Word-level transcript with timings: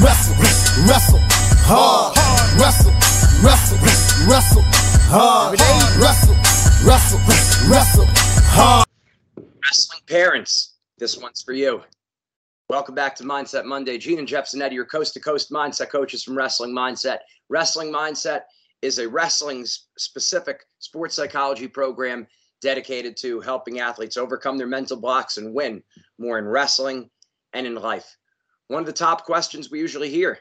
wrestle, 0.00 0.36
wrestle, 0.88 1.20
hard. 1.66 2.16
Wrestle, 2.58 2.92
wrestle, 3.44 3.78
wrestle, 4.28 4.62
hard. 5.10 5.58
Wrestle, 6.00 6.34
wrestle, 6.86 7.20
wrestle, 7.68 8.06
hard. 8.46 8.86
Wrestling 9.36 10.00
parents, 10.08 10.76
this 10.98 11.18
one's 11.18 11.42
for 11.42 11.52
you. 11.52 11.82
Welcome 12.68 12.94
back 12.94 13.14
to 13.16 13.24
Mindset 13.24 13.64
Monday. 13.64 13.98
Gene 13.98 14.18
and 14.18 14.28
Jeff 14.28 14.46
Zanetti, 14.46 14.72
your 14.72 14.86
coast 14.86 15.12
to 15.14 15.20
coast 15.20 15.50
mindset 15.50 15.90
coaches 15.90 16.22
from 16.22 16.36
Wrestling 16.36 16.72
Mindset. 16.74 17.18
Wrestling 17.50 17.92
Mindset 17.92 18.42
is 18.80 18.98
a 18.98 19.08
wrestling 19.08 19.66
specific 19.98 20.64
sports 20.78 21.14
psychology 21.14 21.68
program 21.68 22.26
dedicated 22.62 23.16
to 23.18 23.40
helping 23.40 23.80
athletes 23.80 24.16
overcome 24.16 24.56
their 24.56 24.66
mental 24.66 24.98
blocks 24.98 25.36
and 25.36 25.52
win 25.54 25.82
more 26.18 26.38
in 26.38 26.46
wrestling 26.46 27.10
and 27.52 27.66
in 27.66 27.74
life. 27.74 28.16
One 28.68 28.80
of 28.80 28.86
the 28.86 28.92
top 28.92 29.24
questions 29.24 29.70
we 29.70 29.78
usually 29.78 30.08
hear, 30.08 30.38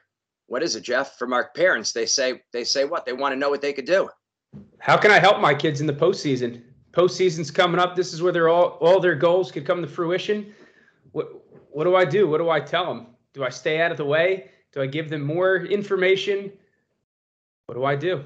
what 0.47 0.63
is 0.63 0.75
it, 0.75 0.81
Jeff? 0.81 1.17
From 1.17 1.33
our 1.33 1.49
parents, 1.55 1.91
they 1.91 2.05
say 2.05 2.41
they 2.53 2.63
say 2.63 2.85
what? 2.85 3.05
They 3.05 3.13
want 3.13 3.33
to 3.33 3.39
know 3.39 3.49
what 3.49 3.61
they 3.61 3.73
could 3.73 3.85
do. 3.85 4.09
How 4.79 4.97
can 4.97 5.11
I 5.11 5.19
help 5.19 5.39
my 5.39 5.53
kids 5.53 5.81
in 5.81 5.87
the 5.87 5.93
postseason? 5.93 6.63
Postseason's 6.91 7.51
coming 7.51 7.79
up. 7.79 7.95
This 7.95 8.13
is 8.13 8.21
where 8.21 8.33
they're 8.33 8.49
all 8.49 8.77
all 8.81 8.99
their 8.99 9.15
goals 9.15 9.51
could 9.51 9.65
come 9.65 9.81
to 9.81 9.87
fruition. 9.87 10.53
What 11.11 11.29
what 11.69 11.85
do 11.85 11.95
I 11.95 12.05
do? 12.05 12.27
What 12.27 12.39
do 12.39 12.49
I 12.49 12.59
tell 12.59 12.85
them? 12.85 13.07
Do 13.33 13.43
I 13.43 13.49
stay 13.49 13.81
out 13.81 13.91
of 13.91 13.97
the 13.97 14.05
way? 14.05 14.51
Do 14.73 14.81
I 14.81 14.87
give 14.87 15.09
them 15.09 15.21
more 15.21 15.57
information? 15.57 16.51
What 17.65 17.75
do 17.75 17.85
I 17.85 17.95
do? 17.95 18.23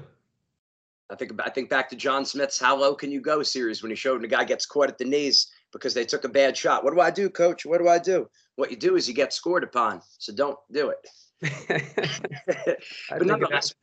I 1.10 1.14
think 1.14 1.40
I 1.40 1.50
think 1.50 1.70
back 1.70 1.88
to 1.90 1.96
John 1.96 2.24
Smith's 2.24 2.58
"How 2.58 2.76
Low 2.76 2.94
Can 2.94 3.12
You 3.12 3.20
Go" 3.20 3.42
series 3.42 3.82
when 3.82 3.90
he 3.90 3.96
showed 3.96 4.16
when 4.16 4.24
a 4.24 4.28
guy 4.28 4.44
gets 4.44 4.66
caught 4.66 4.88
at 4.88 4.98
the 4.98 5.04
knees 5.04 5.48
because 5.72 5.94
they 5.94 6.04
took 6.04 6.24
a 6.24 6.28
bad 6.28 6.56
shot. 6.56 6.84
What 6.84 6.94
do 6.94 7.00
I 7.00 7.10
do, 7.10 7.28
Coach? 7.28 7.66
What 7.66 7.78
do 7.78 7.88
I 7.88 7.98
do? 7.98 8.28
What 8.56 8.70
you 8.70 8.76
do 8.76 8.96
is 8.96 9.08
you 9.08 9.14
get 9.14 9.32
scored 9.32 9.64
upon, 9.64 10.00
so 10.18 10.34
don't 10.34 10.58
do 10.72 10.90
it. 10.90 11.06
but 13.10 13.26
nonetheless, 13.26 13.74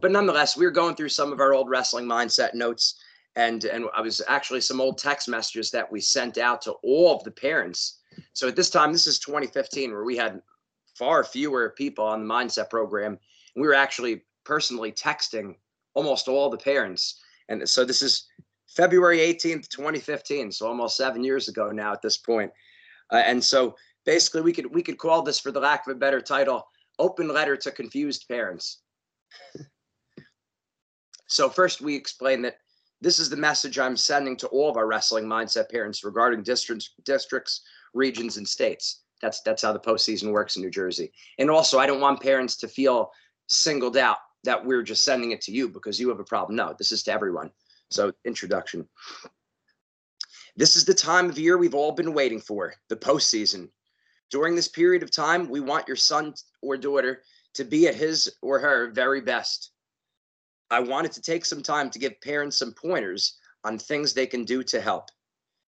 but 0.00 0.10
nonetheless, 0.10 0.56
we 0.56 0.64
were 0.64 0.70
going 0.70 0.94
through 0.94 1.08
some 1.08 1.32
of 1.32 1.40
our 1.40 1.54
old 1.54 1.70
wrestling 1.70 2.06
mindset 2.06 2.54
notes, 2.54 3.00
and 3.36 3.64
and 3.64 3.86
I 3.96 4.00
was 4.00 4.20
actually 4.28 4.60
some 4.60 4.80
old 4.80 4.98
text 4.98 5.28
messages 5.28 5.70
that 5.70 5.90
we 5.90 6.00
sent 6.00 6.36
out 6.36 6.60
to 6.62 6.72
all 6.82 7.16
of 7.16 7.24
the 7.24 7.30
parents. 7.30 8.00
So 8.32 8.48
at 8.48 8.56
this 8.56 8.70
time, 8.70 8.92
this 8.92 9.06
is 9.06 9.18
2015, 9.18 9.90
where 9.92 10.04
we 10.04 10.16
had 10.16 10.42
far 10.96 11.24
fewer 11.24 11.70
people 11.70 12.04
on 12.04 12.26
the 12.26 12.32
mindset 12.32 12.70
program. 12.70 13.18
We 13.56 13.62
were 13.62 13.74
actually 13.74 14.22
personally 14.44 14.92
texting 14.92 15.56
almost 15.94 16.28
all 16.28 16.50
the 16.50 16.58
parents. 16.58 17.20
And 17.48 17.68
so 17.68 17.84
this 17.84 18.02
is 18.02 18.26
February 18.74 19.18
18th, 19.18 19.68
2015. 19.68 20.52
So 20.52 20.66
almost 20.66 20.96
seven 20.96 21.22
years 21.22 21.48
ago 21.48 21.70
now 21.70 21.92
at 21.92 22.02
this 22.02 22.16
point. 22.16 22.50
Uh, 23.12 23.22
and 23.24 23.42
so 23.42 23.76
basically 24.04 24.42
we 24.42 24.52
could 24.52 24.72
we 24.74 24.82
could 24.82 24.98
call 24.98 25.22
this 25.22 25.38
for 25.38 25.52
the 25.52 25.60
lack 25.60 25.86
of 25.86 25.94
a 25.94 25.98
better 25.98 26.20
title, 26.20 26.66
open 26.98 27.28
letter 27.28 27.56
to 27.56 27.70
confused 27.70 28.26
parents. 28.28 28.80
so 31.26 31.48
first 31.48 31.80
we 31.80 31.94
explain 31.94 32.42
that 32.42 32.56
this 33.00 33.18
is 33.18 33.28
the 33.28 33.36
message 33.36 33.78
I'm 33.78 33.96
sending 33.96 34.36
to 34.38 34.46
all 34.48 34.70
of 34.70 34.76
our 34.76 34.86
wrestling 34.86 35.26
mindset 35.26 35.70
parents 35.70 36.04
regarding 36.04 36.42
districts, 36.42 36.94
districts, 37.04 37.60
regions, 37.92 38.38
and 38.38 38.48
states. 38.48 39.02
That's 39.20 39.40
that's 39.42 39.62
how 39.62 39.72
the 39.72 39.80
postseason 39.80 40.32
works 40.32 40.56
in 40.56 40.62
New 40.62 40.70
Jersey. 40.70 41.12
And 41.38 41.50
also, 41.50 41.78
I 41.78 41.86
don't 41.86 42.00
want 42.00 42.20
parents 42.20 42.56
to 42.56 42.68
feel 42.68 43.10
singled 43.46 43.96
out 43.96 44.18
that 44.44 44.64
we're 44.64 44.82
just 44.82 45.04
sending 45.04 45.32
it 45.32 45.40
to 45.42 45.52
you 45.52 45.68
because 45.68 46.00
you 46.00 46.08
have 46.08 46.20
a 46.20 46.24
problem. 46.24 46.56
No, 46.56 46.74
this 46.76 46.92
is 46.92 47.02
to 47.04 47.12
everyone. 47.12 47.50
So, 47.90 48.12
introduction. 48.24 48.88
This 50.56 50.76
is 50.76 50.84
the 50.84 50.94
time 50.94 51.28
of 51.28 51.38
year 51.38 51.58
we've 51.58 51.74
all 51.74 51.92
been 51.92 52.14
waiting 52.14 52.40
for, 52.40 52.74
the 52.88 52.96
postseason. 52.96 53.68
During 54.30 54.54
this 54.54 54.68
period 54.68 55.02
of 55.02 55.10
time, 55.10 55.48
we 55.48 55.60
want 55.60 55.88
your 55.88 55.96
son 55.96 56.34
or 56.62 56.76
daughter 56.76 57.22
to 57.54 57.64
be 57.64 57.88
at 57.88 57.94
his 57.94 58.36
or 58.42 58.58
her 58.58 58.90
very 58.90 59.20
best. 59.20 59.70
I 60.70 60.80
wanted 60.80 61.12
to 61.12 61.22
take 61.22 61.44
some 61.44 61.62
time 61.62 61.90
to 61.90 61.98
give 61.98 62.20
parents 62.20 62.56
some 62.56 62.72
pointers 62.72 63.38
on 63.64 63.78
things 63.78 64.12
they 64.12 64.26
can 64.26 64.44
do 64.44 64.62
to 64.64 64.80
help. 64.80 65.10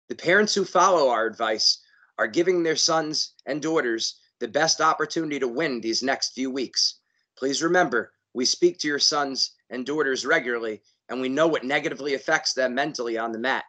The 0.09 0.15
parents 0.15 0.53
who 0.53 0.65
follow 0.65 1.09
our 1.09 1.25
advice 1.25 1.79
are 2.17 2.27
giving 2.27 2.61
their 2.61 2.75
sons 2.75 3.33
and 3.45 3.61
daughters 3.61 4.19
the 4.39 4.47
best 4.47 4.81
opportunity 4.81 5.39
to 5.39 5.47
win 5.47 5.79
these 5.79 6.03
next 6.03 6.33
few 6.33 6.51
weeks. 6.51 6.99
Please 7.37 7.63
remember, 7.63 8.13
we 8.33 8.45
speak 8.45 8.79
to 8.79 8.87
your 8.87 8.99
sons 8.99 9.51
and 9.69 9.85
daughters 9.85 10.25
regularly, 10.25 10.81
and 11.11 11.19
we 11.19 11.27
know 11.27 11.45
what 11.45 11.65
negatively 11.65 12.13
affects 12.13 12.53
them 12.53 12.73
mentally 12.73 13.17
on 13.17 13.33
the 13.33 13.37
mat. 13.37 13.65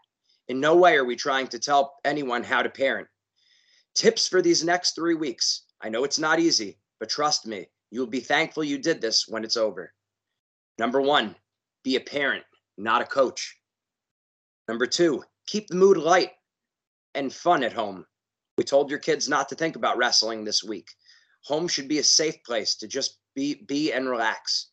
In 0.47 0.61
no 0.61 0.77
way 0.77 0.97
are 0.97 1.05
we 1.05 1.17
trying 1.17 1.49
to 1.49 1.59
tell 1.59 1.97
anyone 2.05 2.45
how 2.45 2.63
to 2.63 2.71
parent. 2.71 3.09
Tips 3.95 4.29
for 4.29 4.41
these 4.41 4.65
next 4.65 4.95
three 4.95 5.17
weeks. 5.17 5.65
I 5.81 5.89
know 5.89 6.05
it's 6.05 6.21
not 6.21 6.39
easy, 6.39 6.79
but 7.01 7.09
trust 7.09 7.45
me, 7.45 7.67
you'll 7.91 8.07
be 8.07 8.21
thankful 8.21 8.63
you 8.63 8.79
did 8.79 9.01
this 9.01 9.27
when 9.27 9.43
it's 9.43 9.57
over. 9.57 9.93
Number 10.79 11.01
one, 11.01 11.35
be 11.83 11.97
a 11.97 12.01
parent, 12.01 12.45
not 12.79 13.03
a 13.03 13.07
coach. 13.07 13.59
Number 14.69 14.87
two, 14.87 15.25
keep 15.47 15.67
the 15.67 15.75
mood 15.75 15.97
light 15.97 16.31
and 17.17 17.33
fun 17.33 17.65
at 17.65 17.73
home. 17.73 18.07
We 18.57 18.63
told 18.63 18.89
your 18.89 19.01
kids 19.01 19.29
not 19.29 19.49
to 19.49 19.57
think 19.57 19.75
about 19.75 19.99
wrestling 19.99 20.45
this 20.45 20.63
week. 20.63 20.89
Home 21.47 21.67
should 21.67 21.89
be 21.89 21.99
a 21.99 22.05
safe 22.05 22.37
place 22.45 22.77
to 22.77 22.87
just 22.87 23.19
be, 23.35 23.65
be 23.67 23.93
and 23.93 24.09
relax. 24.09 24.69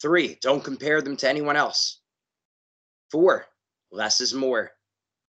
Three, 0.00 0.38
don't 0.40 0.64
compare 0.64 1.02
them 1.02 1.16
to 1.18 1.28
anyone 1.28 1.56
else. 1.56 2.00
Four, 3.10 3.46
less 3.90 4.20
is 4.20 4.32
more. 4.32 4.70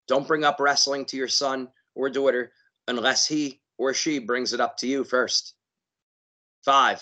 Don't 0.08 0.28
bring 0.28 0.44
up 0.44 0.60
wrestling 0.60 1.06
to 1.06 1.18
your 1.18 1.28
son 1.28 1.70
or 1.96 2.10
daughter 2.10 2.52
unless 2.88 3.28
he 3.28 3.62
or 3.78 3.94
she 3.94 4.20
brings 4.20 4.54
it 4.54 4.60
up 4.60 4.78
to 4.78 4.88
you 4.88 5.04
first. 5.04 5.56
Five, 6.64 7.02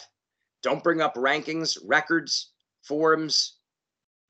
don't 0.62 0.84
bring 0.84 1.02
up 1.02 1.16
rankings, 1.16 1.78
records, 1.84 2.52
forums, 2.84 3.58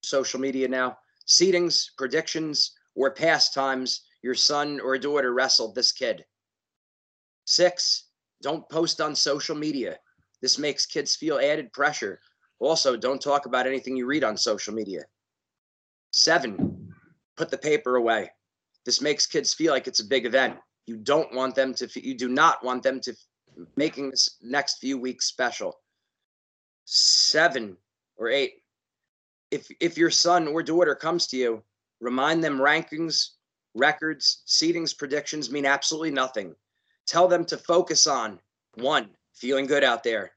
social 0.03 0.39
media 0.39 0.67
now, 0.67 0.97
seedings, 1.27 1.87
predictions, 1.97 2.73
or 2.95 3.11
pastimes 3.11 4.01
your 4.23 4.35
son 4.35 4.79
or 4.79 4.97
daughter 4.97 5.33
wrestled 5.33 5.75
this 5.75 5.91
kid. 5.91 6.25
Six, 7.45 8.05
don't 8.41 8.67
post 8.69 9.01
on 9.01 9.15
social 9.15 9.55
media. 9.55 9.99
This 10.41 10.57
makes 10.57 10.85
kids 10.85 11.15
feel 11.15 11.39
added 11.39 11.73
pressure. 11.73 12.19
Also, 12.59 12.97
don't 12.97 13.21
talk 13.21 13.45
about 13.45 13.67
anything 13.67 13.95
you 13.95 14.05
read 14.05 14.23
on 14.23 14.35
social 14.35 14.73
media. 14.73 15.03
Seven, 16.11 16.93
put 17.35 17.49
the 17.49 17.57
paper 17.57 17.97
away. 17.97 18.31
This 18.85 19.01
makes 19.01 19.25
kids 19.25 19.53
feel 19.53 19.73
like 19.73 19.87
it's 19.87 19.99
a 19.99 20.05
big 20.05 20.25
event. 20.25 20.57
You 20.85 20.97
don't 20.97 21.33
want 21.33 21.55
them 21.55 21.73
to, 21.75 21.87
you 21.95 22.15
do 22.15 22.29
not 22.29 22.63
want 22.63 22.81
them 22.81 22.99
to 23.01 23.13
making 23.75 24.09
this 24.09 24.37
next 24.41 24.79
few 24.79 24.97
weeks 24.97 25.25
special. 25.25 25.79
Seven 26.85 27.77
or 28.15 28.29
eight. 28.29 28.63
If 29.51 29.67
if 29.79 29.97
your 29.97 30.09
son 30.09 30.47
or 30.47 30.63
daughter 30.63 30.95
comes 30.95 31.27
to 31.27 31.37
you, 31.37 31.63
remind 31.99 32.43
them 32.43 32.57
rankings, 32.59 33.29
records, 33.75 34.43
seedings, 34.47 34.97
predictions 34.97 35.51
mean 35.51 35.65
absolutely 35.65 36.11
nothing. 36.11 36.55
Tell 37.05 37.27
them 37.27 37.45
to 37.45 37.57
focus 37.57 38.07
on 38.07 38.39
one, 38.75 39.09
feeling 39.33 39.65
good 39.65 39.83
out 39.83 40.03
there. 40.03 40.31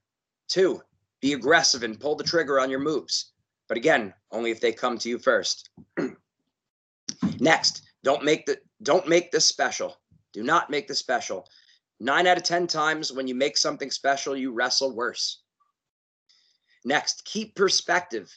Two, 0.49 0.83
be 1.21 1.33
aggressive 1.35 1.83
and 1.83 2.01
pull 2.01 2.17
the 2.17 2.25
trigger 2.25 2.61
on 2.61 2.71
your 2.71 2.81
moves. 2.81 3.33
But 3.69 3.77
again, 3.77 4.15
only 4.31 4.51
if 4.51 4.61
they 4.61 4.73
come 4.73 4.99
to 4.99 5.09
you 5.09 5.19
first. 5.19 5.71
Next, 7.41 7.83
don't 8.03 8.25
make 8.25 8.47
the 8.47 8.59
don't 8.83 9.09
make 9.09 9.31
this 9.31 9.47
special. 9.47 9.99
Do 10.33 10.43
not 10.43 10.71
make 10.71 10.89
this 10.89 10.99
special. 10.99 11.47
Nine 11.99 12.27
out 12.27 12.39
of 12.39 12.45
10 12.45 12.67
times 12.67 13.13
when 13.13 13.29
you 13.29 13.35
make 13.35 13.59
something 13.59 13.91
special, 13.91 14.35
you 14.35 14.53
wrestle 14.53 14.95
worse. 14.95 15.43
Next, 16.85 17.25
keep 17.25 17.55
perspective. 17.55 18.31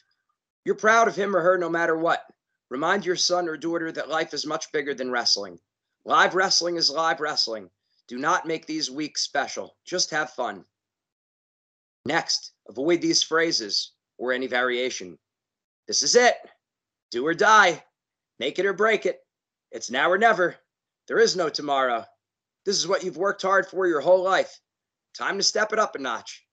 You're 0.64 0.74
proud 0.74 1.08
of 1.08 1.16
him 1.16 1.34
or 1.34 1.40
her 1.40 1.56
no 1.56 1.70
matter 1.70 1.96
what. 1.96 2.26
Remind 2.68 3.06
your 3.06 3.16
son 3.16 3.48
or 3.48 3.56
daughter 3.56 3.90
that 3.92 4.08
life 4.08 4.34
is 4.34 4.46
much 4.46 4.70
bigger 4.72 4.94
than 4.94 5.10
wrestling. 5.10 5.58
Live 6.04 6.34
wrestling 6.34 6.76
is 6.76 6.90
live 6.90 7.20
wrestling. 7.20 7.70
Do 8.06 8.18
not 8.18 8.46
make 8.46 8.66
these 8.66 8.90
weeks 8.90 9.22
special. 9.22 9.76
Just 9.84 10.10
have 10.10 10.30
fun. 10.30 10.64
Next, 12.04 12.52
avoid 12.68 13.00
these 13.00 13.22
phrases 13.22 13.92
or 14.18 14.32
any 14.32 14.46
variation. 14.46 15.18
This 15.86 16.02
is 16.02 16.14
it. 16.14 16.34
Do 17.10 17.26
or 17.26 17.34
die. 17.34 17.82
Make 18.38 18.58
it 18.58 18.66
or 18.66 18.72
break 18.72 19.06
it. 19.06 19.20
It's 19.70 19.90
now 19.90 20.10
or 20.10 20.18
never. 20.18 20.56
There 21.08 21.18
is 21.18 21.36
no 21.36 21.48
tomorrow. 21.48 22.04
This 22.64 22.76
is 22.76 22.88
what 22.88 23.04
you've 23.04 23.16
worked 23.16 23.42
hard 23.42 23.66
for 23.66 23.86
your 23.86 24.00
whole 24.00 24.22
life. 24.22 24.58
Time 25.16 25.36
to 25.36 25.44
step 25.44 25.72
it 25.72 25.78
up 25.78 25.94
a 25.94 25.98
notch, 25.98 26.44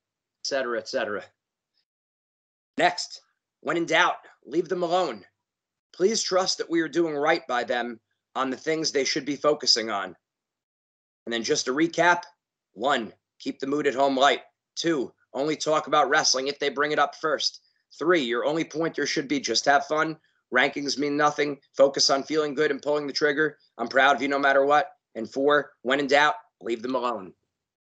etc., 0.43 0.77
etc. 0.77 1.23
Next, 2.77 3.21
when 3.61 3.77
in 3.77 3.85
doubt, 3.85 4.17
leave 4.45 4.69
them 4.69 4.83
alone. 4.83 5.25
Please 5.93 6.21
trust 6.21 6.57
that 6.57 6.69
we 6.69 6.81
are 6.81 6.87
doing 6.87 7.15
right 7.15 7.45
by 7.47 7.63
them 7.63 7.99
on 8.35 8.49
the 8.49 8.57
things 8.57 8.91
they 8.91 9.05
should 9.05 9.25
be 9.25 9.35
focusing 9.35 9.89
on. 9.89 10.15
And 11.25 11.33
then 11.33 11.43
just 11.43 11.65
to 11.65 11.73
recap 11.73 12.23
one, 12.73 13.13
keep 13.39 13.59
the 13.59 13.67
mood 13.67 13.87
at 13.87 13.93
home 13.93 14.17
light. 14.17 14.41
Two, 14.75 15.13
only 15.33 15.55
talk 15.55 15.87
about 15.87 16.09
wrestling 16.09 16.47
if 16.47 16.59
they 16.59 16.69
bring 16.69 16.91
it 16.91 16.99
up 16.99 17.15
first. 17.15 17.61
Three, 17.97 18.21
your 18.21 18.45
only 18.45 18.63
pointer 18.63 19.05
should 19.05 19.27
be 19.27 19.39
just 19.39 19.65
have 19.65 19.85
fun. 19.85 20.17
Rankings 20.53 20.97
mean 20.97 21.15
nothing. 21.15 21.59
Focus 21.75 22.09
on 22.09 22.23
feeling 22.23 22.53
good 22.53 22.71
and 22.71 22.81
pulling 22.81 23.07
the 23.07 23.13
trigger. 23.13 23.57
I'm 23.77 23.87
proud 23.87 24.15
of 24.15 24.21
you 24.21 24.27
no 24.27 24.39
matter 24.39 24.65
what. 24.65 24.89
And 25.15 25.31
four, 25.31 25.71
when 25.81 25.99
in 25.99 26.07
doubt, 26.07 26.35
leave 26.61 26.81
them 26.81 26.95
alone. 26.95 27.33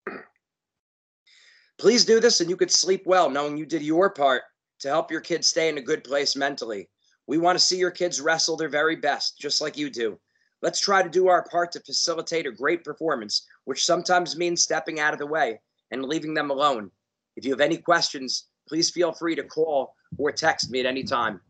Please 1.77 2.05
do 2.05 2.19
this 2.19 2.41
and 2.41 2.49
you 2.49 2.57
could 2.57 2.71
sleep 2.71 3.03
well 3.05 3.29
knowing 3.29 3.57
you 3.57 3.65
did 3.65 3.81
your 3.81 4.09
part 4.09 4.43
to 4.79 4.87
help 4.87 5.11
your 5.11 5.21
kids 5.21 5.47
stay 5.47 5.69
in 5.69 5.77
a 5.77 5.81
good 5.81 6.03
place 6.03 6.35
mentally. 6.35 6.89
We 7.27 7.37
want 7.37 7.57
to 7.57 7.65
see 7.65 7.77
your 7.77 7.91
kids 7.91 8.21
wrestle 8.21 8.57
their 8.57 8.69
very 8.69 8.95
best, 8.95 9.39
just 9.39 9.61
like 9.61 9.77
you 9.77 9.89
do. 9.89 10.19
Let's 10.61 10.79
try 10.79 11.01
to 11.01 11.09
do 11.09 11.27
our 11.27 11.43
part 11.43 11.71
to 11.73 11.79
facilitate 11.79 12.45
a 12.45 12.51
great 12.51 12.83
performance, 12.83 13.47
which 13.65 13.85
sometimes 13.85 14.37
means 14.37 14.63
stepping 14.63 14.99
out 14.99 15.13
of 15.13 15.19
the 15.19 15.27
way 15.27 15.59
and 15.91 16.05
leaving 16.05 16.33
them 16.33 16.51
alone. 16.51 16.91
If 17.35 17.45
you 17.45 17.51
have 17.51 17.61
any 17.61 17.77
questions, 17.77 18.47
please 18.67 18.89
feel 18.89 19.11
free 19.11 19.35
to 19.35 19.43
call 19.43 19.93
or 20.17 20.31
text 20.31 20.71
me 20.71 20.79
at 20.79 20.85
any 20.85 21.03
time. 21.03 21.41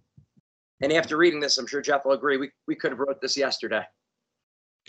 And 0.82 0.92
after 0.92 1.18
reading 1.18 1.40
this, 1.40 1.58
I'm 1.58 1.68
sure 1.68 1.82
Jeff 1.82 2.06
will 2.06 2.14
agree. 2.14 2.38
We, 2.38 2.50
we 2.68 2.76
could 2.76 2.92
have 2.92 3.00
wrote 3.00 3.22
this 3.22 3.38
yesterday. 3.38 3.84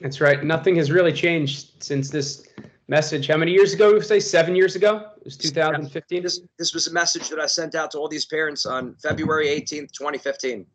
That's 0.00 0.20
right. 0.20 0.42
Nothing 0.44 0.76
has 0.76 0.90
really 0.90 1.12
changed 1.12 1.82
since 1.82 2.10
this 2.10 2.48
message. 2.88 3.28
How 3.28 3.36
many 3.36 3.52
years 3.52 3.72
ago? 3.72 3.94
We 3.94 4.00
say 4.00 4.20
seven 4.20 4.54
years 4.54 4.76
ago. 4.76 5.10
It 5.18 5.24
was 5.24 5.36
2015. 5.36 6.22
This 6.22 6.40
this 6.58 6.74
was 6.74 6.86
a 6.86 6.92
message 6.92 7.28
that 7.30 7.38
I 7.38 7.46
sent 7.46 7.74
out 7.74 7.90
to 7.92 7.98
all 7.98 8.08
these 8.08 8.26
parents 8.26 8.66
on 8.66 8.94
February 9.02 9.48
18th, 9.48 9.92
2015. 9.92 10.66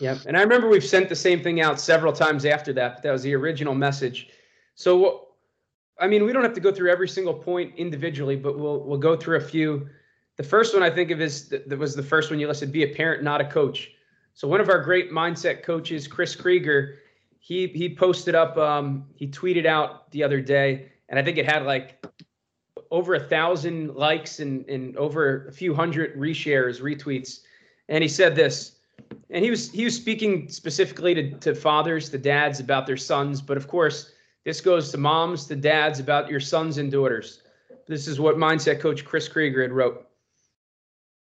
Yeah, 0.00 0.18
and 0.26 0.36
I 0.36 0.42
remember 0.42 0.68
we've 0.68 0.84
sent 0.84 1.08
the 1.08 1.16
same 1.16 1.42
thing 1.42 1.60
out 1.60 1.78
several 1.78 2.12
times 2.12 2.44
after 2.44 2.72
that. 2.72 2.94
But 2.94 3.02
that 3.02 3.12
was 3.12 3.22
the 3.22 3.34
original 3.34 3.74
message. 3.74 4.28
So, 4.74 5.23
I 5.98 6.08
mean, 6.08 6.24
we 6.24 6.32
don't 6.32 6.42
have 6.42 6.54
to 6.54 6.60
go 6.60 6.72
through 6.72 6.90
every 6.90 7.08
single 7.08 7.34
point 7.34 7.74
individually, 7.76 8.36
but 8.36 8.58
we'll 8.58 8.80
we'll 8.80 8.98
go 8.98 9.16
through 9.16 9.36
a 9.36 9.40
few. 9.40 9.88
The 10.36 10.42
first 10.42 10.74
one 10.74 10.82
I 10.82 10.90
think 10.90 11.10
of 11.10 11.20
is 11.20 11.48
that 11.48 11.78
was 11.78 11.94
the 11.94 12.02
first 12.02 12.30
one 12.30 12.40
you 12.40 12.48
listed: 12.48 12.72
be 12.72 12.82
a 12.82 12.94
parent, 12.94 13.22
not 13.22 13.40
a 13.40 13.44
coach. 13.44 13.90
So 14.34 14.48
one 14.48 14.60
of 14.60 14.68
our 14.68 14.82
great 14.82 15.12
mindset 15.12 15.62
coaches, 15.62 16.08
Chris 16.08 16.34
Krieger 16.34 16.96
he 17.44 17.66
he 17.68 17.94
posted 17.94 18.34
up 18.34 18.56
um, 18.56 19.04
he 19.16 19.26
tweeted 19.26 19.66
out 19.66 20.10
the 20.12 20.22
other 20.22 20.40
day 20.40 20.90
and 21.10 21.18
i 21.18 21.22
think 21.22 21.36
it 21.36 21.44
had 21.44 21.64
like 21.66 22.04
over 22.90 23.14
a 23.14 23.20
thousand 23.20 23.94
likes 23.94 24.40
and, 24.40 24.66
and 24.68 24.96
over 24.96 25.46
a 25.48 25.52
few 25.52 25.74
hundred 25.74 26.16
reshares 26.16 26.80
retweets 26.80 27.40
and 27.90 28.02
he 28.02 28.08
said 28.08 28.34
this 28.34 28.76
and 29.28 29.44
he 29.44 29.50
was 29.50 29.70
he 29.70 29.84
was 29.84 29.94
speaking 29.94 30.48
specifically 30.48 31.14
to, 31.14 31.32
to 31.38 31.54
fathers 31.54 32.08
to 32.08 32.16
dads 32.16 32.60
about 32.60 32.86
their 32.86 32.96
sons 32.96 33.42
but 33.42 33.58
of 33.58 33.68
course 33.68 34.12
this 34.44 34.60
goes 34.60 34.90
to 34.90 34.98
moms 34.98 35.46
to 35.46 35.56
dads 35.56 36.00
about 36.00 36.30
your 36.30 36.40
sons 36.40 36.78
and 36.78 36.90
daughters 36.90 37.42
this 37.86 38.08
is 38.08 38.20
what 38.20 38.36
mindset 38.36 38.80
coach 38.80 39.04
chris 39.04 39.28
krieger 39.28 39.62
had 39.62 39.72
wrote 39.72 40.06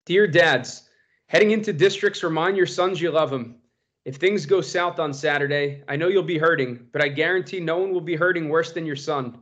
dear 0.06 0.26
dads 0.26 0.88
heading 1.26 1.50
into 1.50 1.72
districts 1.72 2.22
remind 2.22 2.56
your 2.56 2.66
sons 2.66 3.00
you 3.00 3.10
love 3.10 3.30
them 3.30 3.56
if 4.04 4.16
things 4.16 4.46
go 4.46 4.60
south 4.60 4.98
on 4.98 5.14
Saturday, 5.14 5.82
I 5.86 5.94
know 5.94 6.08
you'll 6.08 6.24
be 6.24 6.38
hurting, 6.38 6.88
but 6.92 7.02
I 7.02 7.08
guarantee 7.08 7.60
no 7.60 7.78
one 7.78 7.92
will 7.92 8.00
be 8.00 8.16
hurting 8.16 8.48
worse 8.48 8.72
than 8.72 8.84
your 8.84 8.96
son. 8.96 9.38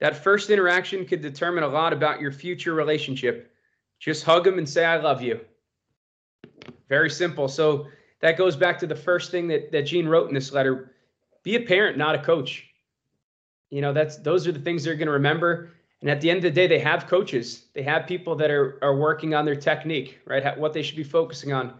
That 0.00 0.16
first 0.16 0.50
interaction 0.50 1.04
could 1.04 1.20
determine 1.20 1.64
a 1.64 1.68
lot 1.68 1.92
about 1.92 2.20
your 2.20 2.32
future 2.32 2.74
relationship. 2.74 3.52
Just 4.00 4.24
hug 4.24 4.46
him 4.46 4.58
and 4.58 4.68
say, 4.68 4.84
I 4.84 4.96
love 4.96 5.22
you. 5.22 5.40
Very 6.88 7.10
simple. 7.10 7.46
So 7.46 7.88
that 8.20 8.38
goes 8.38 8.56
back 8.56 8.78
to 8.78 8.86
the 8.86 8.96
first 8.96 9.30
thing 9.30 9.48
that, 9.48 9.70
that 9.72 9.82
Gene 9.82 10.08
wrote 10.08 10.28
in 10.28 10.34
this 10.34 10.52
letter 10.52 10.92
be 11.42 11.56
a 11.56 11.60
parent, 11.60 11.98
not 11.98 12.14
a 12.14 12.22
coach. 12.22 12.66
You 13.74 13.80
know, 13.80 13.92
that's 13.92 14.16
those 14.16 14.46
are 14.46 14.52
the 14.52 14.64
things 14.66 14.84
they're 14.84 14.94
going 15.02 15.06
to 15.06 15.12
remember. 15.12 15.70
And 16.00 16.10
at 16.10 16.20
the 16.20 16.30
end 16.30 16.38
of 16.38 16.42
the 16.42 16.50
day, 16.50 16.66
they 16.66 16.78
have 16.78 17.06
coaches. 17.06 17.46
They 17.74 17.82
have 17.82 18.06
people 18.06 18.34
that 18.36 18.50
are 18.50 18.78
are 18.82 18.96
working 18.96 19.34
on 19.34 19.44
their 19.44 19.56
technique, 19.56 20.20
right? 20.26 20.56
What 20.58 20.72
they 20.72 20.82
should 20.82 20.96
be 20.96 21.04
focusing 21.18 21.52
on. 21.52 21.74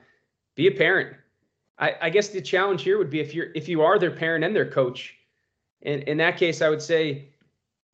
Be 0.56 0.67
a 0.69 0.70
parent 0.70 1.17
I, 1.79 1.94
I 2.02 2.11
guess 2.11 2.29
the 2.29 2.41
challenge 2.41 2.82
here 2.82 2.99
would 2.99 3.11
be 3.11 3.20
if 3.20 3.35
you're 3.35 3.49
if 3.55 3.69
you 3.69 3.82
are 3.82 3.99
their 3.99 4.11
parent 4.11 4.44
and 4.44 4.55
their 4.55 4.69
coach, 4.69 5.14
in 5.82 6.02
in 6.02 6.17
that 6.19 6.37
case, 6.37 6.62
I 6.62 6.69
would 6.69 6.82
say 6.82 7.29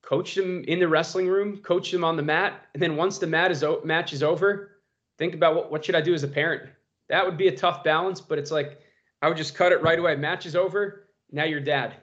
coach 0.02 0.34
them 0.34 0.64
in 0.64 0.78
the 0.78 0.88
wrestling 0.88 1.28
room, 1.28 1.58
coach 1.58 1.90
them 1.90 2.04
on 2.04 2.16
the 2.16 2.22
mat, 2.22 2.66
and 2.74 2.82
then 2.82 2.96
once 2.96 3.18
the 3.18 3.26
mat 3.26 3.50
is 3.50 3.64
match 3.84 4.12
is 4.12 4.22
over, 4.22 4.72
think 5.18 5.34
about 5.34 5.54
what 5.54 5.70
what 5.70 5.84
should 5.84 5.94
I 5.94 6.00
do 6.00 6.14
as 6.14 6.22
a 6.22 6.28
parent. 6.28 6.70
That 7.08 7.24
would 7.24 7.36
be 7.36 7.48
a 7.48 7.56
tough 7.56 7.82
balance, 7.82 8.20
but 8.20 8.38
it's 8.38 8.50
like 8.50 8.80
I 9.22 9.28
would 9.28 9.36
just 9.36 9.54
cut 9.54 9.72
it 9.72 9.82
right 9.82 9.98
away. 9.98 10.14
Match 10.16 10.46
is 10.46 10.56
over. 10.56 11.06
Now 11.32 11.44
you're 11.44 11.60
dad 11.60 11.94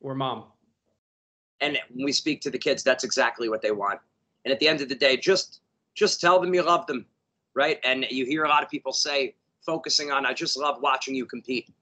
or 0.00 0.14
mom. 0.14 0.44
And 1.60 1.78
when 1.90 2.04
we 2.04 2.12
speak 2.12 2.40
to 2.42 2.50
the 2.50 2.58
kids, 2.58 2.82
that's 2.82 3.04
exactly 3.04 3.48
what 3.48 3.62
they 3.62 3.70
want. 3.70 4.00
And 4.44 4.52
at 4.52 4.60
the 4.60 4.68
end 4.68 4.80
of 4.80 4.88
the 4.88 4.94
day, 4.94 5.16
just 5.16 5.60
just 5.94 6.20
tell 6.20 6.40
them 6.40 6.54
you 6.54 6.62
love 6.62 6.86
them, 6.86 7.04
right? 7.54 7.78
And 7.84 8.06
you 8.10 8.24
hear 8.24 8.44
a 8.44 8.48
lot 8.48 8.62
of 8.62 8.70
people 8.70 8.92
say, 8.92 9.34
focusing 9.64 10.10
on. 10.10 10.26
I 10.26 10.32
just 10.32 10.56
love 10.56 10.80
watching 10.80 11.14
you 11.14 11.26
compete. 11.26 11.72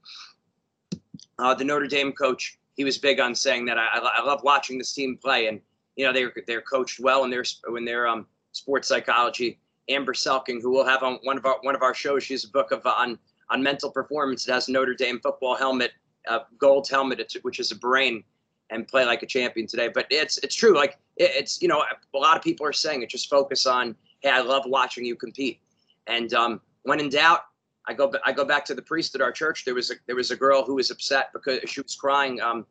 Uh, 1.38 1.54
the 1.54 1.64
Notre 1.64 1.86
Dame 1.86 2.12
coach, 2.12 2.58
he 2.76 2.84
was 2.84 2.98
big 2.98 3.20
on 3.20 3.34
saying 3.34 3.64
that 3.66 3.78
I, 3.78 3.86
I 3.98 4.24
love 4.24 4.42
watching 4.42 4.78
this 4.78 4.92
team 4.92 5.18
play, 5.22 5.46
and 5.46 5.60
you 5.96 6.04
know 6.04 6.12
they're 6.12 6.32
they're 6.46 6.62
coached 6.62 7.00
well 7.00 7.24
in 7.24 7.30
their 7.30 7.44
in 7.76 7.84
their 7.84 8.06
um, 8.06 8.26
sports 8.52 8.88
psychology. 8.88 9.58
Amber 9.88 10.12
Selking, 10.12 10.60
who 10.60 10.70
will 10.70 10.84
have 10.84 11.02
on 11.02 11.18
one 11.22 11.38
of 11.38 11.46
our 11.46 11.58
one 11.62 11.74
of 11.74 11.82
our 11.82 11.94
shows, 11.94 12.22
she's 12.24 12.44
a 12.44 12.50
book 12.50 12.72
of 12.72 12.84
uh, 12.84 12.90
on 12.90 13.18
on 13.50 13.62
mental 13.62 13.90
performance. 13.90 14.46
It 14.46 14.52
has 14.52 14.68
Notre 14.68 14.94
Dame 14.94 15.20
football 15.20 15.56
helmet, 15.56 15.92
uh, 16.28 16.40
gold 16.58 16.88
helmet, 16.88 17.34
which 17.42 17.60
is 17.60 17.72
a 17.72 17.76
brain, 17.76 18.24
and 18.70 18.86
play 18.86 19.04
like 19.04 19.22
a 19.22 19.26
champion 19.26 19.66
today. 19.66 19.88
But 19.88 20.06
it's 20.10 20.38
it's 20.38 20.54
true. 20.54 20.74
Like 20.74 20.98
it, 21.16 21.30
it's 21.34 21.62
you 21.62 21.68
know 21.68 21.82
a 22.14 22.18
lot 22.18 22.36
of 22.36 22.42
people 22.42 22.66
are 22.66 22.72
saying 22.72 23.02
it. 23.02 23.10
Just 23.10 23.28
focus 23.28 23.66
on 23.66 23.96
hey, 24.20 24.30
I 24.30 24.40
love 24.40 24.64
watching 24.66 25.04
you 25.04 25.16
compete, 25.16 25.60
and 26.06 26.32
um, 26.34 26.60
when 26.82 27.00
in 27.00 27.08
doubt, 27.08 27.42
I 27.86 27.94
go 27.94 28.12
I 28.24 28.32
go 28.32 28.44
back 28.44 28.64
to 28.66 28.74
the 28.74 28.82
priest 28.82 29.14
at 29.14 29.20
our 29.20 29.32
church. 29.32 29.64
There 29.64 29.74
was 29.74 29.90
a 29.90 29.94
there 30.06 30.16
was 30.16 30.30
a 30.30 30.36
girl 30.36 30.64
who 30.64 30.74
was 30.74 30.90
upset 30.90 31.32
because 31.32 31.60
she 31.66 31.80
was 31.80 31.96
crying. 31.96 32.40
Um, 32.40 32.66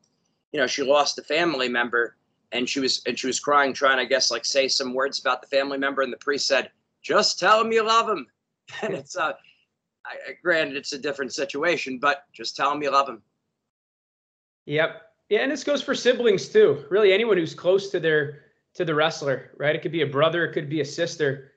you 0.52 0.60
know, 0.60 0.68
she 0.68 0.84
lost 0.84 1.18
a 1.18 1.24
family 1.24 1.70
member, 1.70 2.16
and 2.52 2.68
she 2.68 2.80
was 2.80 3.02
and 3.06 3.18
she 3.18 3.28
was 3.28 3.40
crying, 3.40 3.74
trying 3.74 4.00
I 4.00 4.06
guess 4.06 4.32
like 4.32 4.46
say 4.46 4.68
some 4.68 4.94
words 4.94 5.20
about 5.20 5.42
the 5.42 5.48
family 5.48 5.78
member. 5.78 6.02
And 6.02 6.14
the 6.14 6.18
priest 6.18 6.48
said, 6.48 6.72
"Just 7.02 7.40
tell 7.40 7.62
him 7.62 7.72
you 7.72 7.84
love 7.84 8.08
him." 8.08 8.28
and 8.82 8.94
it's 8.94 9.16
uh, 9.16 9.34
I, 10.06 10.34
granted 10.44 10.78
it's 10.78 10.94
a 10.94 11.00
different 11.00 11.34
situation, 11.34 12.00
but 12.00 12.26
just 12.34 12.56
tell 12.56 12.72
him 12.72 12.82
you 12.82 12.92
love 12.92 13.10
him. 13.10 13.22
Yep. 14.66 15.02
Yeah, 15.30 15.40
and 15.40 15.52
this 15.52 15.64
goes 15.64 15.82
for 15.82 15.94
siblings 15.94 16.50
too. 16.50 16.86
Really, 16.90 17.12
anyone 17.12 17.38
who's 17.38 17.54
close 17.54 17.90
to 17.92 18.00
their 18.00 18.44
to 18.76 18.86
the 18.86 18.96
wrestler, 18.96 19.52
right? 19.58 19.76
It 19.76 19.82
could 19.82 19.92
be 19.92 20.02
a 20.02 20.08
brother, 20.08 20.46
it 20.46 20.54
could 20.54 20.70
be 20.70 20.82
a 20.82 20.86
sister 20.86 21.52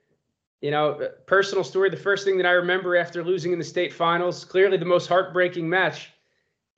you 0.60 0.70
know, 0.70 0.92
uh, 0.92 1.08
personal 1.26 1.64
story. 1.64 1.90
The 1.90 1.96
first 1.96 2.24
thing 2.24 2.36
that 2.36 2.46
I 2.46 2.52
remember 2.52 2.96
after 2.96 3.24
losing 3.24 3.52
in 3.52 3.58
the 3.58 3.64
state 3.64 3.92
finals, 3.92 4.44
clearly 4.44 4.76
the 4.76 4.84
most 4.84 5.06
heartbreaking 5.06 5.68
match. 5.68 6.12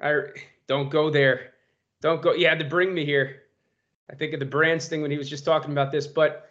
I 0.01 0.23
don't 0.67 0.91
go 0.91 1.11
there. 1.11 1.53
Don't 2.01 2.23
go. 2.23 2.33
You 2.33 2.49
had 2.49 2.59
to 2.59 2.65
bring 2.65 2.95
me 2.95 3.05
here. 3.05 3.43
I 4.11 4.15
think 4.15 4.33
of 4.35 4.41
the 4.41 4.47
Brands 4.47 4.89
thing 4.89 5.03
when 5.03 5.11
he 5.11 5.19
was 5.19 5.31
just 5.31 5.45
talking 5.45 5.73
about 5.73 5.93
this. 5.93 6.07
But 6.07 6.49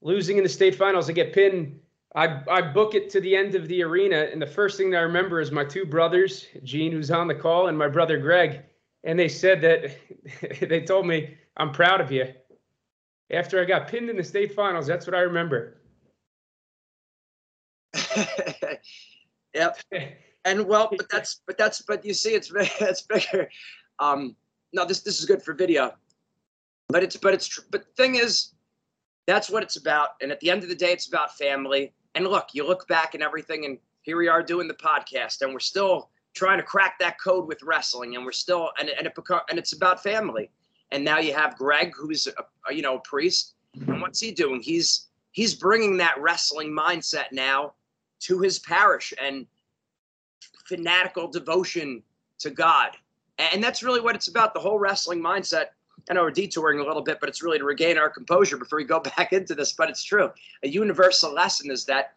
losing 0.00 0.36
in 0.36 0.42
the 0.42 0.48
state 0.48 0.74
finals, 0.74 1.08
I 1.08 1.12
get 1.12 1.32
pinned. 1.32 1.78
I, 2.14 2.42
I 2.50 2.60
book 2.60 2.94
it 2.94 3.10
to 3.10 3.20
the 3.20 3.34
end 3.34 3.54
of 3.54 3.68
the 3.68 3.82
arena, 3.82 4.28
and 4.30 4.40
the 4.40 4.46
first 4.46 4.76
thing 4.76 4.90
that 4.90 4.98
I 4.98 5.02
remember 5.02 5.40
is 5.40 5.50
my 5.50 5.64
two 5.64 5.86
brothers, 5.86 6.46
Gene, 6.62 6.92
who's 6.92 7.10
on 7.10 7.26
the 7.26 7.34
call, 7.34 7.68
and 7.68 7.78
my 7.78 7.88
brother 7.88 8.18
Greg, 8.18 8.60
and 9.04 9.18
they 9.18 9.28
said 9.28 9.60
that 9.62 9.96
they 10.68 10.80
told 10.82 11.06
me 11.06 11.36
I'm 11.56 11.72
proud 11.72 12.00
of 12.00 12.10
you. 12.10 12.32
After 13.30 13.60
I 13.60 13.64
got 13.64 13.88
pinned 13.88 14.10
in 14.10 14.16
the 14.16 14.24
state 14.24 14.54
finals, 14.54 14.86
that's 14.86 15.06
what 15.06 15.14
I 15.14 15.20
remember. 15.20 15.78
yep. 19.54 19.78
And 20.44 20.66
well, 20.66 20.88
but 20.96 21.08
that's 21.08 21.40
but 21.46 21.56
that's 21.56 21.82
but 21.82 22.04
you 22.04 22.14
see, 22.14 22.34
it's 22.34 22.52
it's 22.54 23.02
bigger. 23.02 23.48
Um, 23.98 24.36
no, 24.72 24.84
this 24.84 25.00
this 25.00 25.18
is 25.18 25.26
good 25.26 25.42
for 25.42 25.54
video, 25.54 25.94
but 26.88 27.02
it's 27.02 27.16
but 27.16 27.34
it's 27.34 27.60
but 27.70 27.84
the 27.84 28.02
thing 28.02 28.16
is, 28.16 28.52
that's 29.26 29.50
what 29.50 29.62
it's 29.62 29.76
about. 29.76 30.10
And 30.20 30.32
at 30.32 30.40
the 30.40 30.50
end 30.50 30.62
of 30.62 30.68
the 30.68 30.74
day, 30.74 30.92
it's 30.92 31.06
about 31.06 31.36
family. 31.36 31.92
And 32.14 32.26
look, 32.26 32.48
you 32.52 32.66
look 32.66 32.86
back 32.88 33.14
and 33.14 33.22
everything, 33.22 33.64
and 33.64 33.78
here 34.02 34.18
we 34.18 34.28
are 34.28 34.42
doing 34.42 34.68
the 34.68 34.74
podcast, 34.74 35.42
and 35.42 35.52
we're 35.52 35.60
still 35.60 36.10
trying 36.34 36.58
to 36.58 36.64
crack 36.64 36.98
that 36.98 37.20
code 37.20 37.46
with 37.46 37.62
wrestling, 37.62 38.16
and 38.16 38.24
we're 38.24 38.32
still 38.32 38.70
and 38.78 38.88
and 38.90 39.06
it 39.06 39.14
and 39.50 39.58
it's 39.58 39.72
about 39.72 40.02
family. 40.02 40.50
And 40.90 41.04
now 41.04 41.18
you 41.18 41.32
have 41.32 41.56
Greg, 41.56 41.94
who's 41.96 42.26
a, 42.26 42.32
a, 42.68 42.74
you 42.74 42.82
know 42.82 42.96
a 42.96 43.00
priest, 43.00 43.54
and 43.74 44.00
what's 44.00 44.20
he 44.20 44.30
doing? 44.30 44.60
He's 44.60 45.06
he's 45.32 45.54
bringing 45.54 45.96
that 45.98 46.20
wrestling 46.20 46.70
mindset 46.70 47.32
now 47.32 47.74
to 48.20 48.40
his 48.40 48.58
parish 48.58 49.12
and 49.20 49.46
fanatical 50.66 51.28
devotion 51.28 52.02
to 52.38 52.50
God. 52.50 52.90
And 53.38 53.62
that's 53.62 53.82
really 53.82 54.00
what 54.00 54.14
it's 54.14 54.28
about. 54.28 54.54
The 54.54 54.60
whole 54.60 54.78
wrestling 54.78 55.20
mindset. 55.20 55.66
I 56.10 56.14
know 56.14 56.22
we're 56.22 56.30
detouring 56.30 56.80
a 56.80 56.84
little 56.84 57.02
bit, 57.02 57.18
but 57.20 57.28
it's 57.28 57.42
really 57.42 57.58
to 57.58 57.64
regain 57.64 57.96
our 57.96 58.10
composure 58.10 58.56
before 58.56 58.78
we 58.78 58.84
go 58.84 59.00
back 59.16 59.32
into 59.32 59.54
this. 59.54 59.72
But 59.72 59.90
it's 59.90 60.04
true. 60.04 60.30
A 60.62 60.68
universal 60.68 61.32
lesson 61.32 61.70
is 61.70 61.84
that 61.86 62.14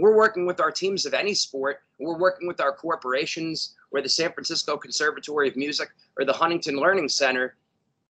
we're 0.00 0.16
working 0.16 0.46
with 0.46 0.60
our 0.60 0.70
teams 0.70 1.06
of 1.06 1.14
any 1.14 1.34
sport. 1.34 1.82
We're 1.98 2.18
working 2.18 2.48
with 2.48 2.60
our 2.60 2.72
corporations 2.72 3.76
or 3.90 4.00
the 4.00 4.08
San 4.08 4.32
Francisco 4.32 4.76
Conservatory 4.76 5.48
of 5.48 5.56
Music 5.56 5.90
or 6.18 6.24
the 6.24 6.32
Huntington 6.32 6.76
Learning 6.76 7.08
Center. 7.08 7.56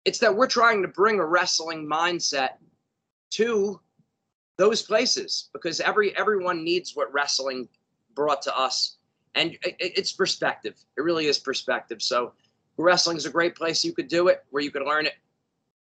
It's 0.05 0.19
that 0.21 0.35
we're 0.35 0.47
trying 0.47 0.83
to 0.83 0.89
bring 0.89 1.19
a 1.19 1.25
wrestling 1.25 1.87
mindset 1.87 2.51
to 3.33 3.81
those 4.57 4.83
places 4.83 5.51
because 5.53 5.81
every 5.81 6.17
everyone 6.17 6.65
needs 6.65 6.97
what 6.97 7.13
wrestling 7.13 7.69
brought 8.15 8.43
to 8.43 8.57
us. 8.57 8.97
And 9.35 9.53
it, 9.63 9.77
it's 9.79 10.13
perspective. 10.13 10.77
It 10.97 11.03
really 11.03 11.27
is 11.27 11.39
perspective. 11.39 12.01
So 12.01 12.33
wrestling 12.79 13.17
is 13.17 13.27
a 13.27 13.31
great 13.31 13.55
place 13.55 13.85
you 13.85 13.93
could 13.93 14.09
do 14.09 14.29
it 14.29 14.45
where 14.51 14.63
you 14.63 14.71
could 14.71 14.83
learn 14.83 15.07
it. 15.07 15.15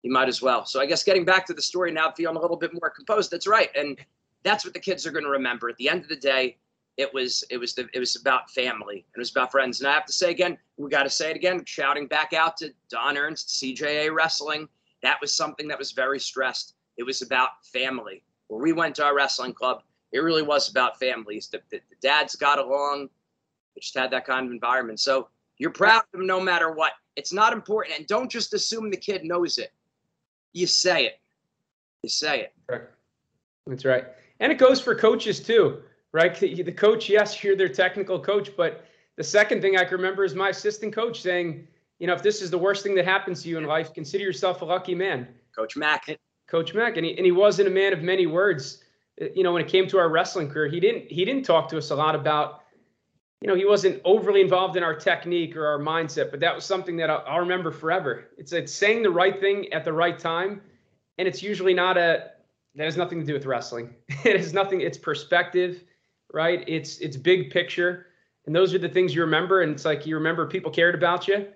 You 0.03 0.12
might 0.12 0.27
as 0.27 0.41
well. 0.41 0.65
So 0.65 0.79
i 0.79 0.86
guess 0.86 1.03
getting 1.03 1.25
back 1.25 1.46
to 1.48 1.53
the 1.53 1.62
story 1.62 1.91
now 1.91 2.12
feeling 2.12 2.38
a 2.38 2.41
little 2.41 2.58
bit 2.58 2.74
more 2.74 2.89
composed. 2.89 3.32
That's 3.32 3.48
right. 3.48 3.70
And 3.75 4.00
that's 4.48 4.66
what 4.66 4.74
the 4.74 4.80
kids 4.80 5.06
are 5.06 5.12
going 5.12 5.25
to 5.25 5.30
remember 5.30 5.70
at 5.70 5.77
the 5.77 5.89
end 5.89 6.01
of 6.01 6.10
the 6.10 6.16
day 6.16 6.58
it 6.98 7.13
was 7.13 7.44
it 7.50 7.58
was 7.58 7.74
the, 7.74 7.88
it 7.94 8.00
was 8.00 8.16
about 8.16 8.50
family 8.51 8.96
and 8.96 9.16
it 9.16 9.20
was 9.20 9.32
about 9.32 9.51
friends 9.51 9.80
and 9.80 9.89
i 9.89 9.94
have 9.94 10.06
to 10.06 10.13
say 10.13 10.32
again 10.32 10.58
we 10.77 10.89
got 10.89 11.04
to 11.04 11.10
say 11.10 11.30
it 11.30 11.36
again 11.36 11.63
shouting 11.66 12.08
back 12.08 12.34
out 12.34 12.58
to 12.58 12.72
don 12.89 13.18
ernst 13.18 13.50
cja 13.50 14.10
wrestling 14.13 14.68
that 15.04 15.18
was 15.22 15.34
something 15.34 15.68
that 15.68 15.77
was 15.77 15.92
very 15.92 16.20
stressed 16.20 16.74
it 16.98 17.04
was 17.04 17.22
about 17.22 17.50
family 17.66 18.24
where 18.48 18.62
we 18.62 18.74
went 18.74 18.96
to 18.96 19.06
our 19.06 19.16
wrestling 19.16 19.54
club, 19.54 19.84
it 20.12 20.20
really 20.20 20.42
was 20.42 20.70
about 20.70 21.00
families. 21.00 21.48
The, 21.48 21.62
the, 21.70 21.80
the 21.89 21.96
dads 22.01 22.36
got 22.36 22.60
along. 22.60 23.10
We 23.75 23.82
just 23.82 23.98
had 23.98 24.12
that 24.12 24.25
kind 24.25 24.46
of 24.46 24.51
environment. 24.51 25.00
So 25.00 25.27
you're 25.58 25.72
proud 25.72 26.04
of 26.13 26.20
them 26.20 26.27
no 26.27 26.39
matter 26.39 26.72
what. 26.72 26.94
It's 27.16 27.34
not 27.34 27.54
important. 27.54 27.98
And 27.98 28.08
don't 28.08 28.32
just 28.32 28.54
assume 28.54 28.89
the 28.89 28.98
kid 28.98 29.24
knows 29.24 29.58
it. 29.58 29.72
You 30.54 30.68
say 30.68 31.06
it. 31.06 31.20
You 32.04 32.10
say 32.10 32.42
it. 32.42 32.54
That's 33.66 33.86
right. 33.86 34.06
And 34.39 34.51
it 34.51 34.58
goes 34.58 34.79
for 34.79 34.96
coaches 34.96 35.39
too, 35.39 35.82
right? 36.12 36.36
The 36.36 36.72
coach, 36.72 37.10
yes, 37.10 37.44
you're 37.44 37.56
their 37.56 37.70
technical 37.70 38.20
coach, 38.20 38.56
but 38.56 38.86
the 39.15 39.24
second 39.24 39.62
thing 39.62 39.77
I 39.77 39.84
can 39.84 39.98
remember 39.98 40.24
is 40.24 40.36
my 40.36 40.50
assistant 40.50 40.94
coach 40.94 41.22
saying, 41.22 41.67
you 42.00 42.08
know, 42.08 42.13
if 42.13 42.22
this 42.22 42.41
is 42.41 42.51
the 42.51 42.58
worst 42.58 42.84
thing 42.84 42.96
that 42.96 43.06
happens 43.06 43.44
to 43.44 43.50
you 43.50 43.58
in 43.58 43.65
life, 43.65 43.94
consider 43.94 44.24
yourself 44.24 44.62
a 44.62 44.65
lucky 44.65 44.94
man. 44.94 45.27
Coach 45.56 45.75
Mack. 45.75 46.20
Coach 46.48 46.74
Mack, 46.74 46.98
and 46.98 47.06
he 47.06 47.17
and 47.17 47.25
he 47.25 47.32
wasn't 47.32 47.67
a 47.67 47.72
man 47.72 47.91
of 47.94 48.01
many 48.01 48.27
words. 48.27 48.84
Uh, 49.22 49.25
you 49.36 49.44
know, 49.44 49.51
when 49.51 49.63
it 49.63 49.67
came 49.67 49.88
to 49.88 49.98
our 49.98 50.10
wrestling 50.10 50.50
career, 50.50 50.67
he 50.67 50.79
didn't 50.79 51.12
he 51.12 51.25
didn't 51.25 51.44
talk 51.44 51.67
to 51.70 51.77
us 51.77 51.89
a 51.89 51.96
lot 51.96 52.15
about. 52.15 52.62
You 53.41 53.48
know, 53.48 53.56
he 53.56 53.65
wasn't 53.65 54.01
overly 54.03 54.41
involved 54.41 54.77
in 54.77 54.84
our 54.84 54.96
technique 54.96 55.56
or 55.56 55.67
our 55.67 55.77
mindset, 55.77 56.32
but 56.32 56.39
that 56.39 56.56
was 56.56 56.65
something 56.65 56.98
that 56.98 57.10
I'll, 57.10 57.24
I'll 57.27 57.39
remember 57.39 57.72
forever. 57.72 58.29
It's 58.38 58.53
it's 58.53 58.72
saying 58.72 59.03
the 59.03 59.10
right 59.10 59.39
thing 59.39 59.72
at 59.74 59.84
the 59.84 59.94
right 59.94 60.17
time, 60.17 60.62
and 61.17 61.27
it's 61.27 61.44
usually 61.44 61.74
not 61.74 61.98
a 61.98 62.32
that 62.78 62.86
has 62.86 62.96
nothing 62.96 63.20
to 63.20 63.26
do 63.26 63.34
with 63.34 63.46
wrestling. 63.46 63.94
it 64.24 64.38
has 64.38 64.54
nothing. 64.54 64.82
It's 64.82 64.98
perspective, 64.98 65.84
right? 66.34 66.64
It's 66.68 67.00
it's 67.00 67.18
big 67.18 67.52
picture, 67.52 68.08
and 68.46 68.56
those 68.56 68.74
are 68.74 68.80
the 68.80 68.90
things 68.90 69.14
you 69.14 69.22
remember. 69.22 69.62
And 69.62 69.72
it's 69.74 69.86
like 69.86 70.06
you 70.06 70.16
remember 70.16 70.46
people 70.48 70.72
cared 70.72 70.96
about 70.96 71.28
you, 71.28 71.48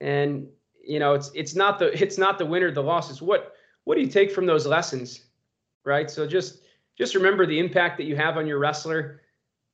and 0.00 0.48
you 0.82 0.98
know 0.98 1.14
it's 1.14 1.30
it's 1.34 1.54
not 1.54 1.78
the 1.78 1.86
it's 2.02 2.18
not 2.18 2.38
the 2.38 2.46
winner 2.46 2.70
the 2.70 2.82
loss. 2.82 3.20
What 3.20 3.54
what 3.84 3.96
do 3.96 4.00
you 4.00 4.08
take 4.08 4.32
from 4.32 4.46
those 4.46 4.66
lessons 4.66 5.26
right 5.84 6.10
so 6.10 6.26
just 6.26 6.62
just 6.98 7.14
remember 7.14 7.46
the 7.46 7.58
impact 7.58 7.96
that 7.98 8.04
you 8.04 8.16
have 8.16 8.36
on 8.36 8.46
your 8.46 8.58
wrestler 8.58 9.20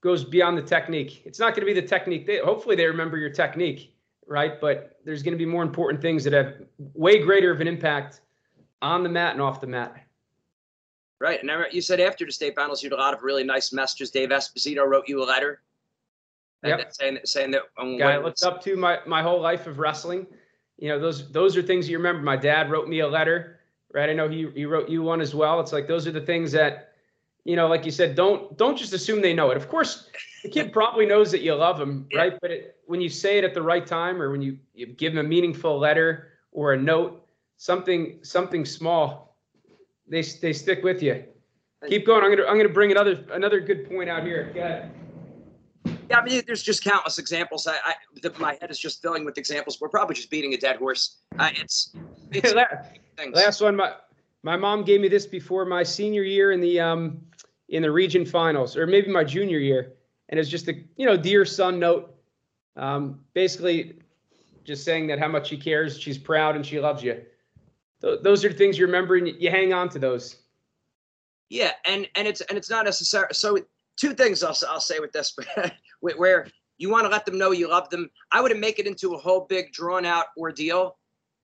goes 0.02 0.24
beyond 0.24 0.58
the 0.58 0.62
technique 0.62 1.22
it's 1.24 1.38
not 1.38 1.54
going 1.54 1.66
to 1.66 1.72
be 1.72 1.78
the 1.78 1.86
technique 1.86 2.26
they, 2.26 2.38
hopefully 2.38 2.76
they 2.76 2.86
remember 2.86 3.16
your 3.16 3.30
technique 3.30 3.94
right 4.26 4.60
but 4.60 4.98
there's 5.04 5.22
going 5.22 5.32
to 5.32 5.38
be 5.38 5.46
more 5.46 5.62
important 5.62 6.02
things 6.02 6.22
that 6.24 6.32
have 6.32 6.54
way 6.94 7.18
greater 7.18 7.50
of 7.50 7.60
an 7.60 7.68
impact 7.68 8.20
on 8.82 9.02
the 9.02 9.08
mat 9.08 9.32
and 9.32 9.42
off 9.42 9.60
the 9.60 9.66
mat 9.66 9.96
right 11.20 11.42
and 11.42 11.50
you 11.72 11.80
said 11.80 12.00
after 12.00 12.24
the 12.24 12.32
state 12.32 12.54
finals 12.54 12.82
you 12.82 12.90
had 12.90 12.96
a 12.96 13.00
lot 13.00 13.14
of 13.14 13.22
really 13.22 13.44
nice 13.44 13.72
messages 13.72 14.10
dave 14.10 14.30
esposito 14.30 14.86
wrote 14.86 15.04
you 15.06 15.22
a 15.22 15.24
letter 15.24 15.62
yep. 16.64 16.92
saying, 16.92 17.18
saying 17.24 17.50
that 17.50 17.62
um, 17.78 17.96
guy 17.96 18.12
I 18.12 18.18
looked 18.18 18.42
up 18.42 18.62
to 18.64 18.76
my, 18.76 18.98
my 19.06 19.22
whole 19.22 19.40
life 19.40 19.66
of 19.66 19.78
wrestling 19.78 20.26
you 20.78 20.88
know 20.88 20.98
those 20.98 21.30
those 21.30 21.56
are 21.56 21.62
things 21.62 21.88
you 21.88 21.96
remember 21.98 22.22
my 22.22 22.36
dad 22.36 22.70
wrote 22.70 22.88
me 22.88 23.00
a 23.00 23.08
letter 23.08 23.60
right? 23.92 24.10
I 24.10 24.12
know 24.12 24.28
he 24.28 24.48
he 24.54 24.66
wrote 24.66 24.88
you 24.88 25.02
one 25.02 25.20
as 25.20 25.34
well. 25.34 25.60
It's 25.60 25.72
like 25.72 25.86
those 25.86 26.06
are 26.06 26.12
the 26.12 26.20
things 26.20 26.52
that, 26.52 26.92
you 27.44 27.56
know, 27.56 27.66
like 27.66 27.84
you 27.84 27.90
said, 27.90 28.14
don't 28.14 28.56
don't 28.56 28.76
just 28.76 28.92
assume 28.92 29.20
they 29.20 29.34
know 29.34 29.50
it. 29.50 29.56
Of 29.56 29.68
course, 29.68 30.08
the 30.42 30.48
kid 30.48 30.72
probably 30.78 31.06
knows 31.06 31.30
that 31.32 31.40
you 31.40 31.54
love 31.54 31.80
him, 31.80 32.06
right? 32.14 32.38
But 32.40 32.50
it, 32.50 32.76
when 32.86 33.00
you 33.00 33.08
say 33.08 33.38
it 33.38 33.44
at 33.44 33.54
the 33.54 33.62
right 33.62 33.86
time, 33.86 34.20
or 34.20 34.30
when 34.30 34.42
you, 34.42 34.58
you 34.74 34.86
give 34.86 35.12
him 35.12 35.18
a 35.24 35.28
meaningful 35.28 35.78
letter 35.78 36.28
or 36.52 36.72
a 36.72 36.76
note, 36.76 37.26
something 37.56 38.18
something 38.22 38.64
small, 38.64 39.29
they 40.10 40.22
they 40.22 40.52
stick 40.52 40.82
with 40.82 41.02
you. 41.02 41.24
Keep 41.88 42.06
going. 42.06 42.22
I'm 42.22 42.30
gonna 42.30 42.46
I'm 42.46 42.56
gonna 42.56 42.68
bring 42.68 42.90
another 42.90 43.24
another 43.32 43.60
good 43.60 43.88
point 43.88 44.10
out 44.10 44.24
here. 44.24 44.50
Go 44.54 44.60
ahead. 44.60 44.92
Yeah, 46.10 46.18
I 46.18 46.24
mean, 46.24 46.42
there's 46.46 46.62
just 46.62 46.84
countless 46.84 47.18
examples. 47.18 47.66
I, 47.66 47.76
I 47.84 47.94
the, 48.20 48.32
my 48.38 48.58
head 48.60 48.70
is 48.70 48.78
just 48.78 49.00
filling 49.00 49.24
with 49.24 49.38
examples. 49.38 49.80
We're 49.80 49.88
probably 49.88 50.16
just 50.16 50.28
beating 50.28 50.52
a 50.54 50.58
dead 50.58 50.76
horse. 50.76 51.18
Uh, 51.38 51.50
it's, 51.54 51.94
it's. 52.32 52.52
Last 53.32 53.60
one, 53.60 53.76
my 53.76 53.94
my 54.42 54.56
mom 54.56 54.84
gave 54.84 55.00
me 55.00 55.08
this 55.08 55.26
before 55.26 55.64
my 55.64 55.82
senior 55.82 56.22
year 56.22 56.52
in 56.52 56.60
the 56.60 56.80
um 56.80 57.20
in 57.68 57.82
the 57.82 57.90
region 57.90 58.26
finals, 58.26 58.76
or 58.76 58.86
maybe 58.86 59.08
my 59.10 59.24
junior 59.24 59.58
year, 59.58 59.92
and 60.28 60.40
it's 60.40 60.48
just 60.48 60.68
a 60.68 60.74
you 60.96 61.06
know 61.06 61.16
dear 61.16 61.44
son 61.44 61.78
note, 61.78 62.14
um, 62.76 63.20
basically 63.32 64.00
just 64.64 64.84
saying 64.84 65.06
that 65.06 65.18
how 65.18 65.28
much 65.28 65.48
she 65.48 65.56
cares, 65.56 65.98
she's 65.98 66.18
proud, 66.18 66.56
and 66.56 66.66
she 66.66 66.80
loves 66.80 67.02
you. 67.02 67.22
Th- 68.02 68.20
those 68.22 68.44
are 68.44 68.52
things 68.52 68.78
you 68.78 68.86
remember, 68.86 69.16
and 69.16 69.28
you 69.28 69.50
hang 69.50 69.72
on 69.72 69.88
to 69.90 69.98
those. 69.98 70.36
Yeah, 71.48 71.72
and 71.84 72.08
and 72.16 72.26
it's 72.26 72.40
and 72.42 72.56
it's 72.56 72.70
not 72.70 72.84
necessary. 72.84 73.28
So 73.32 73.58
two 73.96 74.14
things 74.14 74.42
I'll 74.42 74.56
I'll 74.68 74.80
say 74.80 74.98
with 74.98 75.12
this, 75.12 75.36
where 76.00 76.46
you 76.78 76.90
want 76.90 77.04
to 77.04 77.10
let 77.10 77.26
them 77.26 77.38
know 77.38 77.50
you 77.50 77.68
love 77.68 77.90
them. 77.90 78.10
I 78.32 78.40
wouldn't 78.40 78.60
make 78.60 78.78
it 78.78 78.86
into 78.86 79.14
a 79.14 79.18
whole 79.18 79.46
big 79.48 79.72
drawn 79.72 80.04
out 80.04 80.26
ordeal 80.36 80.96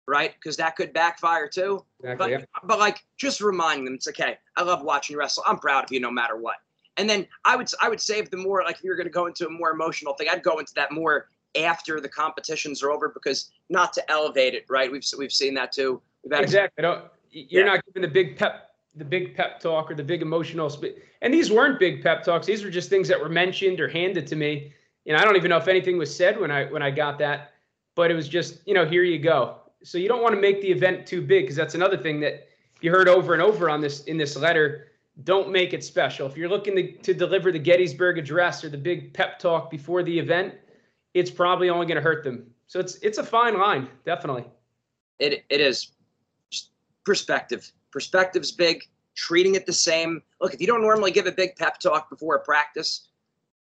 right? 0.07 0.35
Because 0.35 0.57
that 0.57 0.77
could 0.77 0.93
backfire 0.93 1.49
too. 1.49 1.85
Exactly, 2.01 2.17
but, 2.17 2.31
yeah. 2.31 2.45
but 2.65 2.79
like 2.79 3.05
just 3.17 3.41
reminding 3.41 3.85
them, 3.85 3.95
it's 3.95 4.09
okay. 4.09 4.39
I 4.57 4.63
love 4.63 4.83
watching 4.83 5.15
you 5.15 5.19
wrestle. 5.19 5.43
I'm 5.47 5.59
proud 5.59 5.85
of 5.85 5.93
you 5.93 6.01
no 6.01 6.11
matter 6.11 6.37
what. 6.37 6.57
And 6.97 7.09
then 7.11 7.27
I 7.45 7.57
would 7.57 7.71
I 7.81 7.89
would 7.89 8.01
save 8.01 8.31
the 8.31 8.39
more 8.39 8.63
like 8.65 8.77
if 8.77 8.85
you're 8.85 8.97
going 8.97 9.07
to 9.07 9.13
go 9.13 9.27
into 9.27 9.47
a 9.47 9.51
more 9.51 9.71
emotional 9.71 10.15
thing, 10.15 10.29
I'd 10.31 10.43
go 10.43 10.59
into 10.59 10.73
that 10.77 10.93
more 10.93 11.29
after 11.61 12.01
the 12.01 12.09
competitions 12.09 12.83
are 12.83 12.91
over 12.91 13.11
because 13.11 13.51
not 13.69 13.93
to 13.95 14.11
elevate 14.11 14.55
it, 14.55 14.65
right? 14.69 14.91
We've 14.91 15.05
we've 15.19 15.33
seen 15.33 15.55
that 15.55 15.73
too. 15.73 16.01
Exactly. 16.31 16.85
You're 17.31 17.67
yeah. 17.67 17.75
not 17.75 17.85
giving 17.87 18.03
the 18.03 18.13
big 18.13 18.37
pep 18.37 18.63
the 18.95 19.05
big 19.05 19.35
pep 19.35 19.61
talk 19.61 19.91
or 19.91 19.95
the 19.95 20.03
big 20.03 20.23
emotional 20.23 20.71
sp- 20.73 20.97
and 21.21 21.33
these 21.33 21.51
weren't 21.51 21.79
big 21.79 22.03
pep 22.03 22.25
talks 22.25 22.47
these 22.47 22.65
were 22.65 22.71
just 22.71 22.89
things 22.89 23.07
that 23.09 23.21
were 23.21 23.29
mentioned 23.29 23.79
or 23.79 23.89
handed 23.89 24.27
to 24.27 24.37
me 24.37 24.73
And 25.05 25.19
i 25.19 25.23
don't 25.23 25.37
even 25.37 25.51
know 25.51 25.59
if 25.59 25.69
anything 25.69 25.99
was 25.99 26.17
said 26.17 26.41
when 26.41 26.51
i 26.51 26.65
when 26.65 26.81
i 26.81 26.91
got 26.91 27.19
that 27.19 27.53
but 27.95 28.11
it 28.11 28.15
was 28.15 28.27
just 28.27 28.67
you 28.67 28.73
know 28.73 28.87
here 28.87 29.03
you 29.03 29.19
go 29.19 29.59
so 29.83 29.99
you 29.99 30.09
don't 30.09 30.23
want 30.23 30.35
to 30.35 30.41
make 30.41 30.63
the 30.63 30.71
event 30.71 31.07
too 31.07 31.21
big 31.21 31.45
because 31.45 31.57
that's 31.57 31.75
another 31.75 31.97
thing 31.97 32.21
that 32.21 32.49
you 32.81 32.91
heard 32.91 33.09
over 33.09 33.33
and 33.33 33.43
over 33.43 33.71
on 33.71 33.81
this 33.81 34.05
in 34.05 34.17
this 34.17 34.37
letter. 34.37 34.89
Don't 35.25 35.51
make 35.51 35.73
it 35.73 35.83
special. 35.83 36.27
If 36.27 36.37
you're 36.37 36.49
looking 36.49 36.77
to, 36.77 36.93
to 36.93 37.15
deliver 37.15 37.51
the 37.51 37.59
Gettysburg 37.59 38.19
Address 38.19 38.65
or 38.65 38.69
the 38.69 38.79
big 38.79 39.15
pep 39.15 39.39
talk 39.39 39.71
before 39.71 40.03
the 40.03 40.19
event, 40.19 40.55
it's 41.15 41.31
probably 41.31 41.71
only 41.71 41.87
going 41.87 41.97
to 41.97 42.03
hurt 42.03 42.23
them. 42.23 42.47
So 42.67 42.81
it's 42.81 42.97
it's 42.97 43.19
a 43.19 43.25
fine 43.25 43.59
line, 43.59 43.89
definitely. 44.05 44.45
It 45.19 45.45
it 45.49 45.61
is 45.61 45.93
perspective. 47.07 47.73
Perspective's 47.91 48.53
big. 48.53 48.85
Treating 49.15 49.55
it 49.55 49.65
the 49.65 49.73
same. 49.73 50.21
Look, 50.43 50.53
if 50.53 50.61
you 50.61 50.67
don't 50.67 50.83
normally 50.83 51.11
give 51.11 51.27
a 51.27 51.33
big 51.33 51.57
pep 51.57 51.81
talk 51.81 52.11
before 52.11 52.37
a 52.37 52.41
practice, 52.41 53.09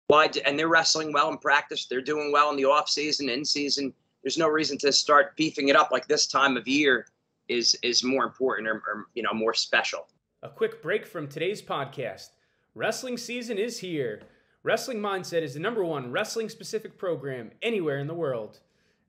why? 0.07 0.31
And 0.47 0.59
they're 0.59 0.69
wrestling 0.69 1.13
well 1.13 1.29
in 1.31 1.37
practice. 1.37 1.85
They're 1.85 2.01
doing 2.01 2.33
well 2.33 2.49
in 2.51 2.57
the 2.57 2.65
off 2.65 2.89
season, 2.89 3.29
in 3.29 3.45
season. 3.45 3.93
There's 4.23 4.39
no 4.39 4.49
reason 4.49 4.79
to 4.79 4.93
start 4.93 5.37
beefing 5.37 5.69
it 5.69 5.77
up 5.77 5.91
like 5.91 6.07
this 6.07 6.27
time 6.27 6.57
of 6.57 6.67
year 6.67 7.07
is 7.49 7.77
is 7.83 8.03
more 8.03 8.25
important 8.25 8.69
or, 8.69 8.75
or 8.75 9.07
you 9.15 9.23
know 9.23 9.35
more 9.35 9.53
special. 9.53 10.07
A 10.43 10.49
quick 10.49 10.83
break 10.83 11.07
from 11.07 11.29
today's 11.29 11.61
podcast. 11.61 12.31
Wrestling 12.75 13.19
season 13.19 13.59
is 13.59 13.81
here. 13.81 14.23
Wrestling 14.63 14.99
Mindset 14.99 15.43
is 15.43 15.55
the 15.55 15.61
number 15.61 15.85
one 15.85 16.13
wrestling 16.13 16.49
specific 16.49 16.97
program 16.97 17.51
anywhere 17.61 17.99
in 17.99 18.07
the 18.07 18.15
world. 18.15 18.61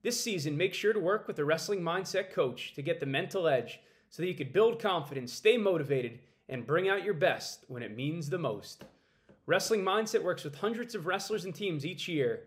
This 0.02 0.20
season, 0.20 0.56
make 0.56 0.74
sure 0.74 0.92
to 0.92 1.00
work 1.00 1.26
with 1.26 1.38
a 1.38 1.44
wrestling 1.44 1.80
mindset 1.80 2.30
coach 2.30 2.74
to 2.74 2.82
get 2.82 3.00
the 3.00 3.06
mental 3.06 3.48
edge 3.48 3.80
so 4.14 4.22
that 4.22 4.28
you 4.28 4.34
can 4.36 4.52
build 4.52 4.78
confidence, 4.78 5.32
stay 5.32 5.56
motivated, 5.56 6.20
and 6.48 6.64
bring 6.64 6.88
out 6.88 7.02
your 7.02 7.14
best 7.14 7.64
when 7.66 7.82
it 7.82 7.96
means 7.96 8.30
the 8.30 8.38
most. 8.38 8.84
Wrestling 9.44 9.82
Mindset 9.82 10.22
works 10.22 10.44
with 10.44 10.54
hundreds 10.54 10.94
of 10.94 11.06
wrestlers 11.06 11.44
and 11.44 11.52
teams 11.52 11.84
each 11.84 12.06
year. 12.06 12.44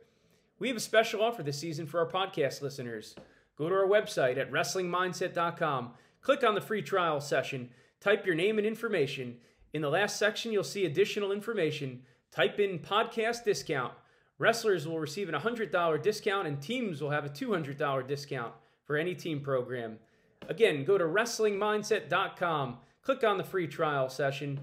We 0.59 0.69
have 0.69 0.77
a 0.77 0.79
special 0.79 1.21
offer 1.21 1.43
this 1.43 1.59
season 1.59 1.85
for 1.85 1.99
our 1.99 2.09
podcast 2.09 2.61
listeners. 2.61 3.15
Go 3.57 3.67
to 3.67 3.75
our 3.75 3.85
website 3.85 4.37
at 4.37 4.49
WrestlingMindset.com, 4.49 5.91
click 6.21 6.41
on 6.41 6.55
the 6.55 6.61
free 6.61 6.81
trial 6.81 7.19
session, 7.19 7.69
type 7.99 8.25
your 8.25 8.35
name 8.35 8.57
and 8.57 8.65
information. 8.65 9.35
In 9.73 9.81
the 9.81 9.89
last 9.89 10.15
section, 10.15 10.53
you'll 10.53 10.63
see 10.63 10.85
additional 10.85 11.33
information. 11.33 12.01
Type 12.31 12.61
in 12.61 12.79
podcast 12.79 13.43
discount. 13.43 13.91
Wrestlers 14.39 14.87
will 14.87 14.99
receive 14.99 15.27
a 15.27 15.33
$100 15.33 16.01
discount, 16.01 16.47
and 16.47 16.61
teams 16.61 17.01
will 17.01 17.09
have 17.09 17.25
a 17.25 17.29
$200 17.29 18.07
discount 18.07 18.53
for 18.85 18.95
any 18.95 19.13
team 19.13 19.41
program. 19.41 19.99
Again, 20.47 20.83
go 20.85 20.97
to 20.97 21.03
WrestlingMindset.com, 21.03 22.77
click 23.01 23.23
on 23.23 23.37
the 23.37 23.43
free 23.43 23.67
trial 23.67 24.09
session, 24.09 24.59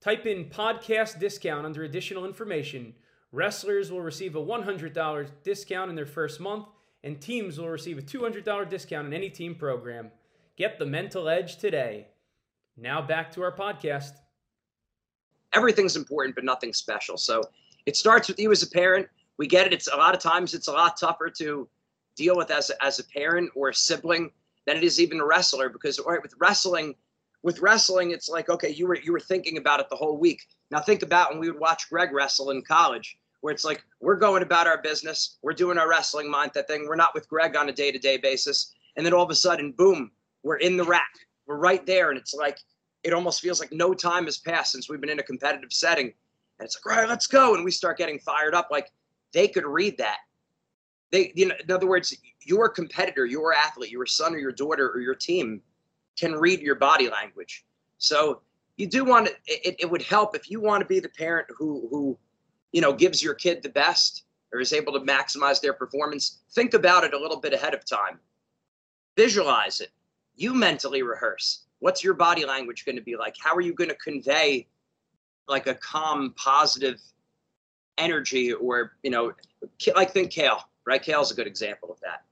type 0.00 0.26
in 0.26 0.46
podcast 0.46 1.18
discount 1.18 1.66
under 1.66 1.84
additional 1.84 2.24
information. 2.24 2.94
Wrestlers 3.32 3.92
will 3.92 4.00
receive 4.00 4.36
a 4.36 4.42
$100 4.42 5.28
discount 5.42 5.90
in 5.90 5.96
their 5.96 6.06
first 6.06 6.40
month, 6.40 6.66
and 7.04 7.20
teams 7.20 7.58
will 7.58 7.68
receive 7.68 7.98
a 7.98 8.02
$200 8.02 8.68
discount 8.68 9.06
in 9.06 9.12
any 9.12 9.28
team 9.30 9.54
program. 9.54 10.10
Get 10.56 10.78
the 10.78 10.86
mental 10.86 11.28
edge 11.28 11.58
today. 11.58 12.08
Now 12.76 13.02
back 13.02 13.32
to 13.32 13.42
our 13.42 13.54
podcast. 13.54 14.12
everything's 15.52 15.96
important, 15.96 16.34
but 16.34 16.44
nothing 16.44 16.72
special. 16.72 17.16
So 17.16 17.42
it 17.86 17.96
starts 17.96 18.28
with 18.28 18.38
you 18.38 18.50
as 18.52 18.62
a 18.62 18.68
parent. 18.70 19.08
We 19.38 19.46
get 19.46 19.66
it. 19.66 19.72
It's 19.72 19.88
a 19.88 19.96
lot 19.96 20.14
of 20.14 20.20
times 20.20 20.54
it's 20.54 20.68
a 20.68 20.72
lot 20.72 20.96
tougher 20.98 21.30
to 21.38 21.68
deal 22.16 22.36
with 22.36 22.50
as 22.50 22.70
as 22.82 22.98
a 22.98 23.04
parent 23.04 23.50
or 23.54 23.68
a 23.70 23.74
sibling 23.74 24.30
than 24.68 24.76
it 24.76 24.84
is 24.84 25.00
even 25.00 25.20
a 25.20 25.24
wrestler 25.24 25.68
because 25.68 26.00
right 26.06 26.22
with 26.22 26.34
wrestling 26.38 26.94
with 27.42 27.60
wrestling 27.60 28.10
it's 28.10 28.28
like 28.28 28.48
okay 28.48 28.70
you 28.70 28.86
were 28.86 28.98
you 28.98 29.12
were 29.12 29.20
thinking 29.20 29.58
about 29.58 29.80
it 29.80 29.88
the 29.88 29.96
whole 29.96 30.18
week 30.18 30.46
now 30.70 30.80
think 30.80 31.02
about 31.02 31.30
when 31.30 31.38
we 31.38 31.50
would 31.50 31.60
watch 31.60 31.88
greg 31.88 32.12
wrestle 32.12 32.50
in 32.50 32.62
college 32.62 33.18
where 33.40 33.52
it's 33.52 33.64
like 33.64 33.84
we're 34.00 34.16
going 34.16 34.42
about 34.42 34.66
our 34.66 34.80
business 34.82 35.38
we're 35.42 35.52
doing 35.52 35.78
our 35.78 35.88
wrestling 35.88 36.32
mindset 36.32 36.66
thing 36.66 36.86
we're 36.86 36.96
not 36.96 37.14
with 37.14 37.28
greg 37.28 37.56
on 37.56 37.68
a 37.68 37.72
day-to-day 37.72 38.16
basis 38.16 38.74
and 38.96 39.04
then 39.06 39.12
all 39.12 39.22
of 39.22 39.30
a 39.30 39.34
sudden 39.34 39.72
boom 39.72 40.10
we're 40.42 40.56
in 40.56 40.76
the 40.76 40.84
rack 40.84 41.12
we're 41.46 41.56
right 41.56 41.86
there 41.86 42.10
and 42.10 42.18
it's 42.18 42.34
like 42.34 42.58
it 43.04 43.12
almost 43.12 43.40
feels 43.40 43.60
like 43.60 43.72
no 43.72 43.94
time 43.94 44.24
has 44.24 44.38
passed 44.38 44.72
since 44.72 44.88
we've 44.88 45.00
been 45.00 45.10
in 45.10 45.18
a 45.18 45.24
competitive 45.24 45.72
setting. 45.72 46.06
And 46.58 46.66
it's 46.66 46.76
like, 46.76 46.94
all 46.94 47.00
right, 47.02 47.08
let's 47.08 47.26
go. 47.26 47.54
And 47.54 47.64
we 47.64 47.70
start 47.70 47.98
getting 47.98 48.18
fired 48.18 48.54
up. 48.54 48.68
Like 48.70 48.90
they 49.32 49.48
could 49.48 49.64
read 49.64 49.98
that. 49.98 50.18
They, 51.10 51.32
you 51.34 51.46
know, 51.46 51.54
in 51.62 51.70
other 51.70 51.86
words, 51.86 52.14
your 52.48 52.68
competitor, 52.68 53.26
your 53.26 53.52
athlete, 53.52 53.90
your 53.90 54.06
son 54.06 54.34
or 54.34 54.38
your 54.38 54.52
daughter 54.52 54.90
or 54.90 55.00
your 55.00 55.14
team 55.14 55.60
can 56.18 56.32
read 56.32 56.60
your 56.60 56.74
body 56.74 57.08
language. 57.08 57.64
So 57.98 58.40
you 58.76 58.86
do 58.86 59.04
want 59.04 59.26
to, 59.26 59.32
it, 59.46 59.76
it 59.78 59.90
would 59.90 60.02
help 60.02 60.34
if 60.34 60.50
you 60.50 60.60
want 60.60 60.80
to 60.80 60.86
be 60.86 61.00
the 61.00 61.08
parent 61.08 61.48
who, 61.56 61.86
who, 61.90 62.18
you 62.72 62.80
know, 62.80 62.92
gives 62.92 63.22
your 63.22 63.34
kid 63.34 63.62
the 63.62 63.68
best 63.68 64.24
or 64.52 64.60
is 64.60 64.72
able 64.72 64.92
to 64.94 65.00
maximize 65.00 65.60
their 65.60 65.72
performance. 65.74 66.38
Think 66.52 66.74
about 66.74 67.04
it 67.04 67.14
a 67.14 67.18
little 67.18 67.40
bit 67.40 67.52
ahead 67.52 67.74
of 67.74 67.84
time. 67.84 68.18
Visualize 69.16 69.80
it. 69.80 69.90
You 70.36 70.54
mentally 70.54 71.02
rehearse 71.02 71.66
what's 71.80 72.02
your 72.02 72.14
body 72.14 72.44
language 72.44 72.84
going 72.84 72.96
to 72.96 73.02
be 73.02 73.16
like 73.16 73.36
how 73.38 73.54
are 73.54 73.60
you 73.60 73.72
going 73.72 73.90
to 73.90 73.96
convey 73.96 74.66
like 75.46 75.66
a 75.66 75.74
calm 75.74 76.34
positive 76.36 77.00
energy 77.96 78.52
or 78.52 78.92
you 79.02 79.10
know 79.10 79.32
like 79.94 80.12
think 80.12 80.32
Cael 80.32 80.60
right 80.84 81.02
Cael's 81.02 81.30
a 81.30 81.34
good 81.34 81.46
example 81.46 81.90
of 81.90 82.00
that 82.00 82.24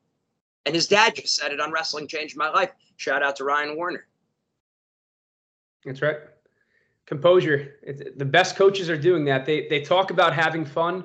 and 0.66 0.74
his 0.74 0.86
dad 0.86 1.14
just 1.14 1.34
said 1.34 1.52
it 1.52 1.60
on 1.60 1.72
wrestling 1.72 2.06
changed 2.06 2.36
my 2.36 2.50
life 2.50 2.70
shout 2.96 3.22
out 3.22 3.36
to 3.36 3.44
ryan 3.44 3.76
warner 3.76 4.06
That's 5.86 6.02
right. 6.02 6.16
Composure. 7.06 7.76
The 8.16 8.24
best 8.24 8.56
coaches 8.56 8.90
are 8.90 8.96
doing 8.96 9.24
that. 9.26 9.46
They 9.46 9.68
they 9.68 9.80
talk 9.80 10.10
about 10.10 10.32
having 10.34 10.64
fun, 10.64 11.04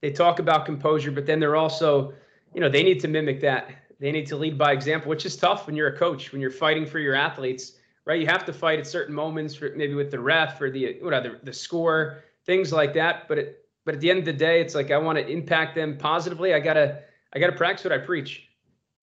they 0.00 0.10
talk 0.10 0.38
about 0.38 0.64
composure, 0.64 1.10
but 1.10 1.26
then 1.26 1.38
they're 1.38 1.56
also, 1.56 2.14
you 2.54 2.60
know, 2.62 2.70
they 2.70 2.82
need 2.82 2.98
to 3.00 3.08
mimic 3.08 3.40
that. 3.42 3.68
They 4.00 4.10
need 4.10 4.26
to 4.28 4.36
lead 4.36 4.56
by 4.56 4.72
example, 4.72 5.10
which 5.10 5.26
is 5.26 5.36
tough 5.36 5.66
when 5.66 5.76
you're 5.76 5.88
a 5.88 5.98
coach, 5.98 6.32
when 6.32 6.40
you're 6.40 6.50
fighting 6.50 6.86
for 6.86 6.98
your 6.98 7.14
athletes, 7.14 7.72
right? 8.06 8.18
You 8.18 8.26
have 8.26 8.46
to 8.46 8.52
fight 8.52 8.78
at 8.78 8.86
certain 8.86 9.14
moments, 9.14 9.54
for, 9.54 9.72
maybe 9.76 9.94
with 9.94 10.10
the 10.10 10.18
ref 10.18 10.60
or 10.60 10.70
the 10.70 10.98
whatever 11.02 11.38
the 11.42 11.52
score, 11.52 12.24
things 12.46 12.72
like 12.72 12.94
that. 12.94 13.28
But 13.28 13.38
it, 13.38 13.68
but 13.84 13.94
at 13.94 14.00
the 14.00 14.08
end 14.10 14.20
of 14.20 14.24
the 14.24 14.32
day, 14.32 14.62
it's 14.62 14.74
like 14.74 14.90
I 14.90 14.96
want 14.96 15.18
to 15.18 15.26
impact 15.28 15.74
them 15.74 15.98
positively. 15.98 16.54
I 16.54 16.60
gotta 16.60 17.02
I 17.34 17.38
gotta 17.38 17.52
practice 17.52 17.84
what 17.84 17.92
I 17.92 17.98
preach, 17.98 18.48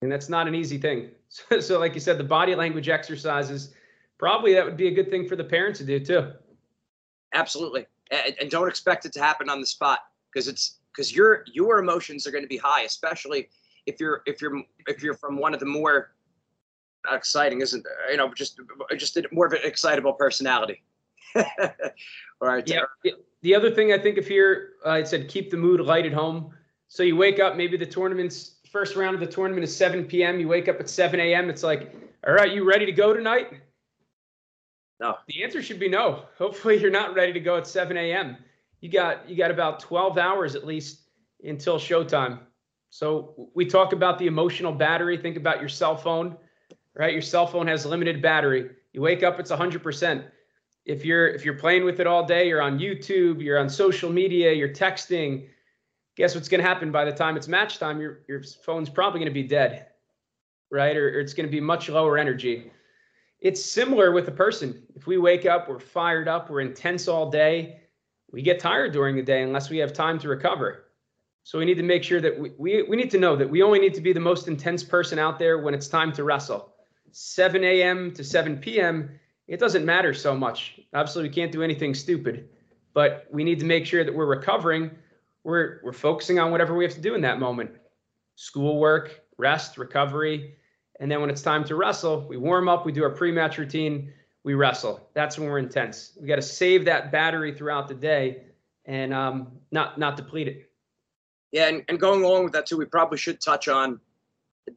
and 0.01 0.11
that's 0.11 0.29
not 0.29 0.47
an 0.47 0.55
easy 0.55 0.77
thing. 0.77 1.09
So, 1.33 1.61
so 1.61 1.79
like 1.79 1.93
you 1.93 2.01
said, 2.01 2.17
the 2.17 2.25
body 2.25 2.55
language 2.55 2.89
exercises 2.89 3.73
probably 4.17 4.53
that 4.53 4.65
would 4.65 4.75
be 4.75 4.89
a 4.89 4.91
good 4.91 5.09
thing 5.09 5.25
for 5.29 5.37
the 5.37 5.45
parents 5.45 5.79
to 5.79 5.85
do 5.85 5.97
too. 5.97 6.33
absolutely 7.33 7.85
and, 8.11 8.35
and 8.41 8.51
don't 8.51 8.67
expect 8.67 9.05
it 9.05 9.13
to 9.13 9.21
happen 9.21 9.49
on 9.49 9.61
the 9.61 9.65
spot 9.65 9.99
because 10.29 10.49
it's 10.49 10.79
because 10.91 11.15
your 11.15 11.45
your 11.53 11.79
emotions 11.79 12.27
are 12.27 12.31
going 12.31 12.43
to 12.43 12.49
be 12.49 12.57
high 12.57 12.81
especially 12.81 13.47
if 13.85 13.97
you're 13.97 14.23
if 14.25 14.41
you're 14.41 14.61
if 14.87 15.01
you're 15.01 15.13
from 15.13 15.37
one 15.37 15.53
of 15.53 15.61
the 15.61 15.65
more 15.65 16.11
exciting 17.13 17.61
isn't 17.61 17.85
you 18.09 18.17
know 18.17 18.33
just 18.33 18.59
just 18.97 19.17
more 19.31 19.45
of 19.45 19.53
an 19.53 19.59
excitable 19.63 20.11
personality 20.11 20.83
all 21.37 21.45
right 22.41 22.67
Yeah. 22.67 22.81
The- 23.05 23.15
The 23.41 23.55
other 23.55 23.71
thing 23.71 23.93
I 23.93 23.97
think 23.97 24.17
if 24.17 24.29
you're, 24.29 24.71
uh, 24.85 24.99
it 24.99 25.07
said 25.07 25.29
keep 25.29 25.49
the 25.49 25.57
mood 25.57 25.79
light 25.79 26.05
at 26.05 26.13
home. 26.13 26.53
So 26.89 27.01
you 27.03 27.15
wake 27.15 27.39
up, 27.39 27.55
maybe 27.55 27.75
the 27.77 27.85
tournament's 27.87 28.57
first 28.71 28.95
round 28.95 29.13
of 29.13 29.19
the 29.19 29.27
tournament 29.27 29.63
is 29.63 29.75
7 29.75 30.05
p.m. 30.05 30.39
You 30.39 30.47
wake 30.47 30.67
up 30.67 30.79
at 30.79 30.89
7 30.89 31.19
a.m. 31.19 31.49
It's 31.49 31.63
like, 31.63 31.93
all 32.25 32.33
right, 32.33 32.51
you 32.51 32.63
ready 32.63 32.85
to 32.85 32.91
go 32.91 33.13
tonight? 33.13 33.53
No. 34.99 35.17
The 35.27 35.43
answer 35.43 35.61
should 35.61 35.79
be 35.79 35.89
no. 35.89 36.25
Hopefully 36.37 36.79
you're 36.79 36.91
not 36.91 37.13
ready 37.13 37.33
to 37.33 37.39
go 37.39 37.57
at 37.57 37.67
7 37.67 37.97
a.m. 37.97 38.37
You 38.79 38.89
got 38.89 39.29
you 39.29 39.35
got 39.35 39.51
about 39.51 39.79
12 39.79 40.17
hours 40.17 40.55
at 40.55 40.65
least 40.65 41.01
until 41.43 41.77
showtime. 41.77 42.39
So 42.89 43.49
we 43.53 43.65
talk 43.65 43.93
about 43.93 44.19
the 44.19 44.27
emotional 44.27 44.73
battery. 44.73 45.17
Think 45.17 45.37
about 45.37 45.59
your 45.59 45.69
cell 45.69 45.95
phone, 45.95 46.37
right? 46.93 47.13
Your 47.13 47.21
cell 47.21 47.47
phone 47.47 47.67
has 47.67 47.85
limited 47.85 48.21
battery. 48.21 48.71
You 48.93 49.01
wake 49.01 49.23
up, 49.23 49.39
it's 49.39 49.51
100%. 49.51 50.25
If 50.85 51.05
you're 51.05 51.27
if 51.27 51.45
you're 51.45 51.57
playing 51.57 51.83
with 51.83 51.99
it 51.99 52.07
all 52.07 52.25
day, 52.25 52.47
you're 52.47 52.61
on 52.61 52.79
YouTube, 52.79 53.41
you're 53.41 53.59
on 53.59 53.69
social 53.69 54.11
media, 54.11 54.51
you're 54.51 54.73
texting. 54.73 55.47
Guess 56.21 56.35
what's 56.35 56.49
going 56.49 56.61
to 56.61 56.67
happen 56.67 56.91
by 56.91 57.03
the 57.03 57.11
time 57.11 57.35
it's 57.35 57.47
match 57.47 57.79
time? 57.79 57.99
Your 57.99 58.19
your 58.27 58.43
phone's 58.43 58.91
probably 58.91 59.19
going 59.21 59.31
to 59.31 59.33
be 59.33 59.41
dead, 59.41 59.87
right? 60.69 60.95
Or, 60.95 61.07
or 61.07 61.19
it's 61.19 61.33
going 61.33 61.47
to 61.47 61.51
be 61.51 61.59
much 61.59 61.89
lower 61.89 62.15
energy. 62.15 62.71
It's 63.39 63.65
similar 63.65 64.11
with 64.11 64.27
a 64.27 64.31
person. 64.31 64.83
If 64.95 65.07
we 65.07 65.17
wake 65.17 65.47
up, 65.47 65.67
we're 65.67 65.79
fired 65.79 66.27
up, 66.27 66.51
we're 66.51 66.61
intense 66.61 67.07
all 67.07 67.31
day, 67.31 67.81
we 68.31 68.43
get 68.43 68.59
tired 68.59 68.93
during 68.93 69.15
the 69.15 69.23
day 69.23 69.41
unless 69.41 69.71
we 69.71 69.79
have 69.79 69.93
time 69.93 70.19
to 70.19 70.27
recover. 70.27 70.83
So 71.41 71.57
we 71.57 71.65
need 71.65 71.77
to 71.77 71.83
make 71.83 72.03
sure 72.03 72.21
that 72.21 72.39
we, 72.39 72.51
we, 72.59 72.83
we 72.83 72.97
need 72.97 73.09
to 73.09 73.17
know 73.17 73.35
that 73.35 73.49
we 73.49 73.63
only 73.63 73.79
need 73.79 73.95
to 73.95 74.01
be 74.01 74.13
the 74.13 74.19
most 74.19 74.47
intense 74.47 74.83
person 74.83 75.17
out 75.17 75.39
there 75.39 75.57
when 75.57 75.73
it's 75.73 75.87
time 75.87 76.11
to 76.13 76.23
wrestle. 76.23 76.71
7 77.13 77.63
a.m. 77.63 78.13
to 78.13 78.23
7 78.23 78.59
p.m., 78.59 79.09
it 79.47 79.59
doesn't 79.59 79.85
matter 79.85 80.13
so 80.13 80.37
much. 80.37 80.79
Obviously, 80.93 81.23
we 81.23 81.29
can't 81.29 81.51
do 81.51 81.63
anything 81.63 81.95
stupid, 81.95 82.47
but 82.93 83.25
we 83.31 83.43
need 83.43 83.59
to 83.59 83.65
make 83.65 83.87
sure 83.87 84.03
that 84.03 84.13
we're 84.13 84.27
recovering. 84.27 84.91
We're, 85.43 85.79
we're 85.83 85.93
focusing 85.93 86.39
on 86.39 86.51
whatever 86.51 86.75
we 86.75 86.83
have 86.83 86.93
to 86.93 87.01
do 87.01 87.15
in 87.15 87.21
that 87.21 87.39
moment 87.39 87.71
schoolwork, 88.35 89.21
rest, 89.37 89.77
recovery. 89.77 90.55
And 90.99 91.11
then 91.11 91.21
when 91.21 91.29
it's 91.29 91.41
time 91.41 91.63
to 91.65 91.75
wrestle, 91.75 92.25
we 92.27 92.37
warm 92.37 92.67
up, 92.69 92.85
we 92.85 92.91
do 92.91 93.03
our 93.03 93.09
pre 93.09 93.31
match 93.31 93.57
routine, 93.57 94.11
we 94.43 94.53
wrestle. 94.53 95.09
That's 95.13 95.37
when 95.37 95.49
we're 95.49 95.59
intense. 95.59 96.17
We 96.19 96.27
got 96.27 96.37
to 96.37 96.41
save 96.41 96.85
that 96.85 97.11
battery 97.11 97.53
throughout 97.53 97.87
the 97.87 97.93
day 97.93 98.43
and 98.85 99.13
um, 99.13 99.51
not 99.71 99.99
not 99.99 100.17
deplete 100.17 100.47
it. 100.47 100.71
Yeah, 101.51 101.67
and, 101.67 101.83
and 101.89 101.99
going 101.99 102.23
along 102.23 102.45
with 102.45 102.53
that 102.53 102.65
too, 102.65 102.77
we 102.77 102.85
probably 102.85 103.17
should 103.17 103.41
touch 103.41 103.67
on 103.67 103.99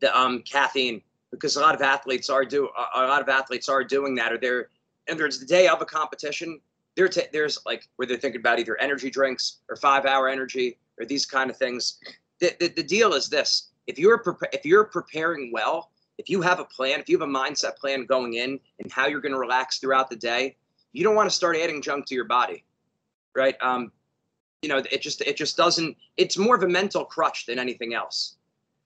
the 0.00 0.18
um, 0.18 0.42
caffeine 0.42 1.03
because 1.31 1.57
a 1.57 1.61
lot 1.61 1.74
of 1.74 1.83
athletes 1.83 2.29
are 2.29 2.44
do 2.44 2.68
a 2.94 3.03
lot 3.03 3.22
of 3.22 3.29
athletes 3.29 3.68
are 3.68 3.85
doing 3.85 4.14
that, 4.16 4.33
or 4.33 4.38
they're 4.38 4.68
and 5.09 5.18
there's 5.18 5.38
the 5.38 5.46
day 5.46 5.68
of 5.68 5.81
a 5.81 5.87
competition. 5.87 6.61
Ta- 6.97 7.23
there's 7.33 7.59
like 7.67 7.89
where 7.97 8.07
they're 8.07 8.17
thinking 8.17 8.41
about 8.41 8.59
either 8.59 8.81
energy 8.81 9.11
drinks 9.11 9.59
or 9.69 9.77
five 9.77 10.07
hour 10.07 10.29
energy 10.29 10.79
or 10.99 11.07
these 11.07 11.27
kind 11.27 11.51
of 11.51 11.57
things. 11.57 11.99
The, 12.41 12.55
the, 12.61 12.69
the 12.69 12.83
deal 12.83 13.15
is 13.15 13.29
this: 13.29 13.71
if 13.87 13.99
you're 13.99 14.19
pre- 14.19 14.49
if 14.53 14.65
you're 14.65 14.85
preparing 14.85 15.51
well, 15.53 15.91
if 16.19 16.29
you 16.29 16.41
have 16.43 16.61
a 16.61 16.65
plan, 16.65 17.01
if 17.01 17.09
you 17.09 17.19
have 17.19 17.29
a 17.29 17.33
mindset 17.33 17.77
plan 17.77 18.07
going 18.07 18.35
in 18.35 18.61
and 18.79 18.93
how 18.93 19.07
you're 19.07 19.21
going 19.21 19.33
to 19.33 19.39
relax 19.39 19.79
throughout 19.79 20.09
the 20.09 20.17
day, 20.17 20.57
you 20.93 21.03
don't 21.03 21.17
want 21.17 21.29
to 21.29 21.35
start 21.35 21.57
adding 21.57 21.83
junk 21.83 22.07
to 22.07 22.15
your 22.15 22.25
body, 22.25 22.65
right? 23.35 23.57
Um, 23.61 23.91
you 24.63 24.69
know, 24.69 24.79
it 24.79 25.03
just 25.03 25.21
it 25.23 25.37
just 25.37 25.57
doesn't. 25.57 25.97
It's 26.17 26.39
more 26.39 26.57
of 26.57 26.63
a 26.63 26.69
mental 26.69 27.05
crutch 27.05 27.47
than 27.47 27.59
anything 27.59 27.95
else. 27.95 28.37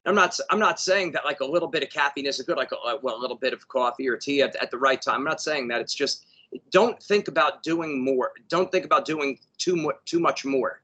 I'm 0.07 0.15
not 0.15 0.35
I'm 0.51 0.59
not 0.59 0.81
saying 0.81 1.13
that 1.13 1.25
like 1.25 1.41
a 1.41 1.45
little 1.45 1.69
bit 1.69 1.83
of 1.83 1.91
caffeine 1.91 2.27
is 2.27 2.41
good, 2.41 2.57
like 2.57 2.73
a, 2.73 2.97
well, 3.03 3.17
a 3.17 3.21
little 3.21 3.37
bit 3.37 3.53
of 3.53 3.69
coffee 3.69 4.09
or 4.09 4.17
tea 4.17 4.43
at, 4.43 4.57
at 4.57 4.71
the 4.71 4.79
right 4.79 5.01
time. 5.01 5.17
I'm 5.17 5.25
not 5.25 5.41
saying 5.41 5.69
that. 5.69 5.81
It's 5.81 5.95
just 5.95 6.27
don't 6.71 7.03
think 7.03 7.29
about 7.29 7.63
doing 7.63 8.03
more. 8.03 8.33
Don't 8.49 8.71
think 8.71 8.85
about 8.85 9.05
doing 9.05 9.39
too 9.59 9.77
much 9.77 9.97
too 10.05 10.21
much 10.21 10.45
more, 10.45 10.83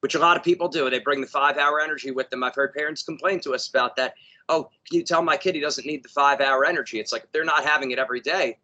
which 0.00 0.14
a 0.14 0.18
lot 0.18 0.36
of 0.36 0.42
people 0.42 0.68
do. 0.68 0.88
They 0.90 0.98
bring 0.98 1.20
the 1.20 1.26
five 1.26 1.58
hour 1.58 1.80
energy 1.80 2.10
with 2.10 2.30
them. 2.30 2.42
I've 2.42 2.54
heard 2.54 2.74
parents 2.74 3.02
complain 3.02 3.40
to 3.40 3.54
us 3.54 3.68
about 3.68 3.96
that. 3.96 4.14
Oh, 4.48 4.70
can 4.88 4.98
you 4.98 5.02
tell 5.02 5.22
my 5.22 5.36
kid 5.36 5.54
he 5.54 5.60
doesn't 5.60 5.86
need 5.86 6.04
the 6.04 6.08
five 6.08 6.40
hour 6.40 6.64
energy? 6.64 7.00
It's 7.00 7.12
like 7.12 7.24
if 7.24 7.32
they're 7.32 7.44
not 7.44 7.64
having 7.64 7.90
it 7.90 7.98
every 7.98 8.20
day, 8.20 8.58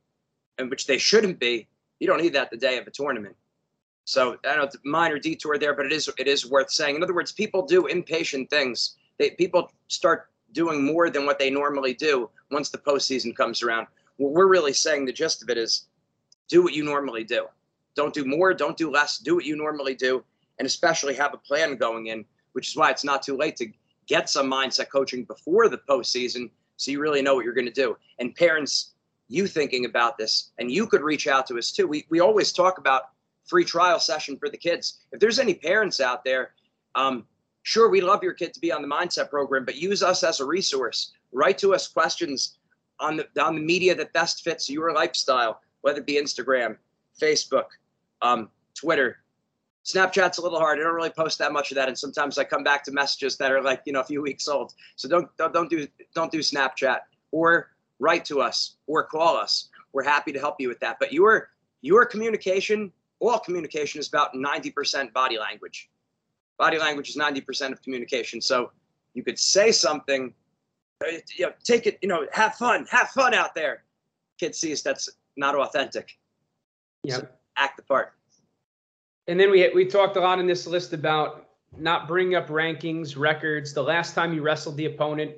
and 0.58 0.70
which 0.70 0.86
they 0.86 0.98
shouldn't 0.98 1.38
be. 1.38 1.68
You 2.00 2.06
don't 2.08 2.20
need 2.20 2.32
that 2.34 2.50
the 2.50 2.56
day 2.56 2.78
of 2.78 2.86
a 2.86 2.90
tournament. 2.90 3.36
So 4.04 4.36
I 4.44 4.56
know 4.56 4.64
it's 4.64 4.74
a 4.74 4.80
minor 4.84 5.18
detour 5.18 5.58
there, 5.58 5.74
but 5.74 5.86
it 5.86 5.92
is 5.92 6.10
it 6.18 6.26
is 6.26 6.50
worth 6.50 6.70
saying. 6.70 6.96
In 6.96 7.02
other 7.02 7.14
words, 7.14 7.32
people 7.32 7.64
do 7.64 7.86
impatient 7.86 8.50
things. 8.50 8.96
They, 9.18 9.30
people 9.30 9.70
start 9.88 10.28
doing 10.52 10.84
more 10.84 11.10
than 11.10 11.24
what 11.24 11.38
they 11.38 11.50
normally 11.50 11.94
do 11.94 12.28
once 12.50 12.68
the 12.68 12.78
postseason 12.78 13.34
comes 13.34 13.62
around. 13.62 13.86
What 14.16 14.32
we're 14.32 14.48
really 14.48 14.72
saying, 14.72 15.06
the 15.06 15.12
gist 15.12 15.42
of 15.42 15.48
it 15.48 15.56
is, 15.56 15.86
do 16.48 16.62
what 16.62 16.74
you 16.74 16.84
normally 16.84 17.24
do. 17.24 17.46
Don't 17.94 18.14
do 18.14 18.24
more. 18.24 18.54
Don't 18.54 18.76
do 18.76 18.90
less. 18.90 19.18
Do 19.18 19.34
what 19.34 19.44
you 19.44 19.56
normally 19.56 19.94
do, 19.94 20.24
and 20.58 20.66
especially 20.66 21.14
have 21.14 21.34
a 21.34 21.38
plan 21.38 21.76
going 21.76 22.06
in. 22.06 22.24
Which 22.52 22.68
is 22.68 22.76
why 22.76 22.90
it's 22.90 23.04
not 23.04 23.22
too 23.22 23.36
late 23.36 23.56
to 23.56 23.66
get 24.06 24.28
some 24.28 24.50
mindset 24.50 24.90
coaching 24.90 25.24
before 25.24 25.68
the 25.68 25.78
postseason, 25.78 26.50
so 26.76 26.90
you 26.90 27.00
really 27.00 27.22
know 27.22 27.34
what 27.34 27.44
you're 27.44 27.54
going 27.54 27.66
to 27.66 27.72
do. 27.72 27.96
And 28.18 28.34
parents, 28.34 28.92
you 29.28 29.46
thinking 29.46 29.86
about 29.86 30.18
this, 30.18 30.50
and 30.58 30.70
you 30.70 30.86
could 30.86 31.02
reach 31.02 31.26
out 31.26 31.46
to 31.46 31.58
us 31.58 31.72
too. 31.72 31.86
We 31.86 32.06
we 32.10 32.20
always 32.20 32.52
talk 32.52 32.78
about 32.78 33.04
free 33.46 33.64
trial 33.64 33.98
session 33.98 34.36
for 34.38 34.48
the 34.48 34.56
kids. 34.56 35.00
If 35.12 35.20
there's 35.20 35.38
any 35.38 35.54
parents 35.54 36.00
out 36.00 36.24
there, 36.24 36.52
um, 36.94 37.26
sure, 37.62 37.88
we 37.88 38.00
love 38.00 38.22
your 38.22 38.34
kid 38.34 38.52
to 38.54 38.60
be 38.60 38.72
on 38.72 38.82
the 38.82 38.88
mindset 38.88 39.30
program, 39.30 39.64
but 39.64 39.76
use 39.76 40.02
us 40.02 40.22
as 40.22 40.40
a 40.40 40.44
resource. 40.44 41.12
Write 41.32 41.58
to 41.58 41.74
us 41.74 41.88
questions 41.88 42.58
on 43.00 43.16
the 43.16 43.42
on 43.42 43.54
the 43.54 43.60
media 43.60 43.94
that 43.94 44.12
best 44.12 44.44
fits 44.44 44.68
your 44.68 44.92
lifestyle, 44.92 45.60
whether 45.82 46.00
it 46.00 46.06
be 46.06 46.14
Instagram, 46.14 46.76
Facebook, 47.20 47.66
um, 48.22 48.48
Twitter. 48.74 49.18
Snapchat's 49.84 50.38
a 50.38 50.42
little 50.42 50.58
hard. 50.58 50.78
I 50.78 50.82
don't 50.84 50.94
really 50.94 51.10
post 51.10 51.38
that 51.38 51.52
much 51.52 51.70
of 51.72 51.74
that, 51.74 51.88
and 51.88 51.98
sometimes 51.98 52.38
I 52.38 52.44
come 52.44 52.62
back 52.62 52.84
to 52.84 52.92
messages 52.92 53.36
that 53.38 53.50
are 53.50 53.62
like 53.62 53.82
you 53.84 53.92
know 53.92 54.00
a 54.00 54.04
few 54.04 54.22
weeks 54.28 54.48
old. 54.48 54.74
So 54.96 55.08
don't 55.08 55.28
don't, 55.36 55.52
don't 55.52 55.70
do 55.70 55.86
don't 56.14 56.32
do 56.32 56.38
Snapchat 56.38 56.98
or 57.30 57.70
write 57.98 58.24
to 58.26 58.40
us 58.40 58.76
or 58.86 59.04
call 59.04 59.36
us. 59.36 59.68
We're 59.92 60.04
happy 60.04 60.32
to 60.32 60.38
help 60.38 60.56
you 60.58 60.68
with 60.68 60.80
that. 60.80 60.96
But 60.98 61.12
your 61.12 61.50
your 61.82 62.06
communication 62.06 62.92
all 63.22 63.38
communication 63.38 64.00
is 64.00 64.08
about 64.08 64.34
90% 64.34 65.12
body 65.12 65.38
language. 65.38 65.88
Body 66.58 66.78
language 66.78 67.08
is 67.08 67.16
90% 67.16 67.72
of 67.72 67.82
communication. 67.82 68.40
So 68.40 68.72
you 69.14 69.22
could 69.22 69.38
say 69.38 69.72
something, 69.72 70.34
uh, 71.04 71.10
you 71.36 71.46
know, 71.46 71.52
take 71.64 71.86
it, 71.86 71.98
you 72.02 72.08
know, 72.08 72.26
have 72.32 72.54
fun, 72.56 72.86
have 72.90 73.10
fun 73.10 73.34
out 73.34 73.54
there. 73.54 73.84
Kid 74.38 74.54
sees 74.54 74.82
that's 74.82 75.08
not 75.36 75.54
authentic. 75.54 76.18
Yeah. 77.04 77.16
So 77.16 77.28
act 77.56 77.76
the 77.76 77.82
part. 77.82 78.14
And 79.28 79.38
then 79.38 79.50
we 79.50 79.68
we 79.74 79.86
talked 79.86 80.16
a 80.16 80.20
lot 80.20 80.38
in 80.38 80.46
this 80.46 80.66
list 80.66 80.92
about 80.92 81.48
not 81.76 82.06
bringing 82.06 82.34
up 82.34 82.48
rankings, 82.48 83.16
records, 83.16 83.72
the 83.72 83.82
last 83.82 84.14
time 84.14 84.34
you 84.34 84.42
wrestled 84.42 84.76
the 84.76 84.86
opponent, 84.86 85.32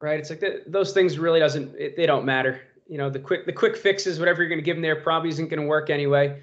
right? 0.00 0.18
It's 0.18 0.30
like 0.30 0.40
the, 0.40 0.62
those 0.66 0.92
things 0.92 1.18
really 1.18 1.40
doesn't 1.40 1.74
it, 1.76 1.96
they 1.96 2.06
don't 2.06 2.24
matter. 2.24 2.60
You 2.86 2.98
know, 2.98 3.10
the 3.10 3.18
quick 3.18 3.46
the 3.46 3.52
quick 3.52 3.76
fixes, 3.76 4.18
whatever 4.18 4.42
you're 4.42 4.48
going 4.48 4.60
to 4.60 4.64
give 4.64 4.76
them 4.76 4.82
there, 4.82 4.96
probably 4.96 5.30
isn't 5.30 5.48
going 5.48 5.60
to 5.60 5.66
work 5.66 5.90
anyway 5.90 6.40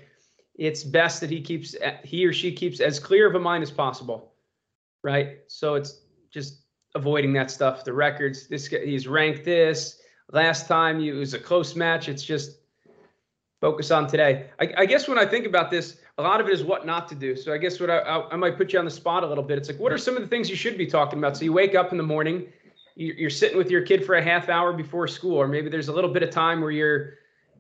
it's 0.58 0.84
best 0.84 1.22
that 1.22 1.30
he 1.30 1.42
keeps 1.42 1.76
eh, 1.82 1.98
he 2.04 2.26
or 2.26 2.34
she 2.34 2.52
keeps 2.52 2.80
as 2.80 3.00
clear 3.00 3.28
of 3.28 3.36
a 3.36 3.40
mind 3.40 3.64
as 3.64 3.72
possible 3.72 4.34
right 5.04 5.40
so 5.48 5.76
it's 5.76 6.02
just 6.32 6.62
avoiding 6.96 7.32
that 7.34 7.52
stuff 7.52 7.84
the 7.84 7.94
records 7.94 8.48
this 8.48 8.68
guy 8.68 8.84
he's 8.84 9.08
ranked 9.08 9.46
this 9.46 10.02
last 10.32 10.68
time 10.68 11.00
it 11.00 11.14
was 11.14 11.34
a 11.34 11.40
close 11.40 11.76
match 11.76 12.10
it's 12.10 12.24
just 12.24 12.58
focus 13.60 13.92
on 13.92 14.08
today 14.08 14.50
I, 14.60 14.74
I, 14.78 14.86
guess 14.86 15.08
when 15.08 15.18
i 15.18 15.26
think 15.26 15.46
about 15.46 15.72
this 15.72 15.98
a 16.18 16.22
lot 16.22 16.40
of 16.40 16.48
it 16.48 16.54
is 16.54 16.64
what 16.64 16.86
not 16.86 17.08
to 17.10 17.16
do 17.16 17.36
so 17.36 17.54
i 17.54 17.58
guess 17.58 17.80
what 17.80 17.90
I, 17.90 17.98
I, 17.98 18.34
I 18.34 18.36
might 18.36 18.56
put 18.58 18.72
you 18.72 18.80
on 18.80 18.86
the 18.86 18.92
spot 18.92 19.24
a 19.24 19.28
little 19.28 19.44
bit 19.44 19.58
it's 19.58 19.68
like 19.68 19.80
what 19.80 19.92
are 19.92 19.98
some 19.98 20.16
of 20.16 20.22
the 20.22 20.28
things 20.28 20.50
you 20.50 20.56
should 20.56 20.78
be 20.78 20.86
talking 20.86 21.18
about 21.18 21.38
so 21.38 21.44
you 21.44 21.54
wake 21.54 21.74
up 21.74 21.92
in 21.92 21.98
the 21.98 22.04
morning 22.04 22.48
you're 22.96 23.30
sitting 23.30 23.58
with 23.58 23.70
your 23.70 23.82
kid 23.82 24.04
for 24.04 24.16
a 24.16 24.22
half 24.22 24.50
hour 24.50 24.74
before 24.74 25.08
school 25.08 25.36
or 25.36 25.48
maybe 25.48 25.70
there's 25.70 25.88
a 25.88 25.94
little 25.94 26.12
bit 26.12 26.24
of 26.24 26.32
time 26.32 26.62
where 26.62 26.72
you're 26.72 27.14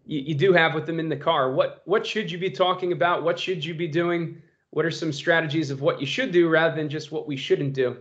you, 0.07 0.21
you 0.21 0.35
do 0.35 0.53
have 0.53 0.73
with 0.73 0.85
them 0.85 0.99
in 0.99 1.09
the 1.09 1.15
car. 1.15 1.51
What 1.51 1.81
what 1.85 2.05
should 2.05 2.31
you 2.31 2.37
be 2.37 2.49
talking 2.49 2.91
about? 2.93 3.23
What 3.23 3.37
should 3.37 3.63
you 3.63 3.75
be 3.75 3.87
doing? 3.87 4.41
What 4.71 4.85
are 4.85 4.91
some 4.91 5.13
strategies 5.13 5.69
of 5.69 5.81
what 5.81 6.01
you 6.01 6.07
should 6.07 6.31
do 6.31 6.49
rather 6.49 6.75
than 6.75 6.89
just 6.89 7.11
what 7.11 7.27
we 7.27 7.37
shouldn't 7.37 7.73
do? 7.73 7.97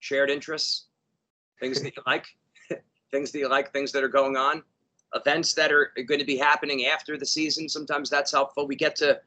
Shared 0.00 0.30
interests, 0.30 0.86
things 1.60 1.80
that 1.82 1.96
you 1.96 2.02
like, 2.06 2.26
things 3.10 3.30
that 3.32 3.38
you 3.38 3.48
like, 3.48 3.72
things 3.72 3.92
that 3.92 4.02
are 4.02 4.08
going 4.08 4.36
on, 4.36 4.62
events 5.14 5.54
that 5.54 5.72
are 5.72 5.92
going 6.06 6.20
to 6.20 6.26
be 6.26 6.36
happening 6.36 6.86
after 6.86 7.16
the 7.16 7.26
season. 7.26 7.68
Sometimes 7.68 8.10
that's 8.10 8.32
helpful. 8.32 8.66
We 8.66 8.76
get 8.76 8.96
to 8.96 9.20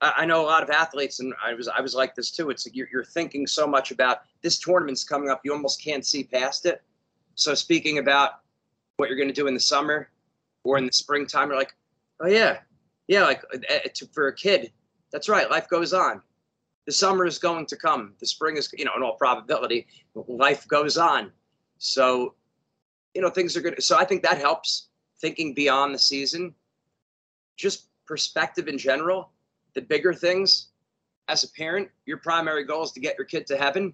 I 0.00 0.26
know 0.26 0.42
a 0.42 0.46
lot 0.46 0.62
of 0.62 0.70
athletes, 0.70 1.18
and 1.18 1.34
I 1.44 1.54
was 1.54 1.66
I 1.66 1.80
was 1.80 1.94
like 1.94 2.14
this 2.14 2.30
too. 2.30 2.50
It's 2.50 2.64
like 2.66 2.76
you're, 2.76 2.88
you're 2.92 3.04
thinking 3.04 3.48
so 3.48 3.66
much 3.66 3.90
about 3.90 4.18
this 4.42 4.56
tournament's 4.58 5.02
coming 5.02 5.28
up, 5.28 5.40
you 5.44 5.52
almost 5.52 5.82
can't 5.82 6.06
see 6.06 6.22
past 6.22 6.66
it. 6.66 6.82
So 7.34 7.52
speaking 7.54 7.98
about 7.98 8.40
what 8.96 9.08
you're 9.08 9.18
going 9.18 9.28
to 9.28 9.34
do 9.34 9.46
in 9.46 9.54
the 9.54 9.60
summer 9.60 10.10
or 10.64 10.76
in 10.76 10.86
the 10.86 10.92
springtime. 10.92 11.48
You're 11.48 11.58
like, 11.58 11.74
oh 12.20 12.26
yeah, 12.26 12.58
yeah, 13.06 13.24
like 13.24 13.42
uh, 13.52 13.78
for 14.12 14.28
a 14.28 14.34
kid, 14.34 14.72
that's 15.10 15.28
right. 15.28 15.50
Life 15.50 15.68
goes 15.68 15.92
on. 15.92 16.20
The 16.86 16.92
summer 16.92 17.24
is 17.24 17.38
going 17.38 17.66
to 17.66 17.76
come. 17.76 18.14
The 18.18 18.26
spring 18.26 18.56
is, 18.56 18.68
you 18.76 18.84
know, 18.84 18.92
in 18.96 19.02
all 19.02 19.16
probability, 19.16 19.86
life 20.14 20.66
goes 20.68 20.96
on. 20.96 21.32
So, 21.78 22.34
you 23.14 23.22
know, 23.22 23.30
things 23.30 23.56
are 23.56 23.60
good. 23.60 23.82
So 23.82 23.96
I 23.96 24.04
think 24.04 24.22
that 24.22 24.38
helps 24.38 24.87
thinking 25.20 25.54
beyond 25.54 25.94
the 25.94 25.98
season, 25.98 26.54
just 27.56 27.86
perspective 28.06 28.68
in 28.68 28.78
general, 28.78 29.30
the 29.74 29.82
bigger 29.82 30.12
things. 30.12 30.68
As 31.28 31.44
a 31.44 31.50
parent, 31.50 31.88
your 32.06 32.16
primary 32.18 32.64
goal 32.64 32.84
is 32.84 32.92
to 32.92 33.00
get 33.00 33.18
your 33.18 33.26
kid 33.26 33.46
to 33.48 33.58
heaven, 33.58 33.92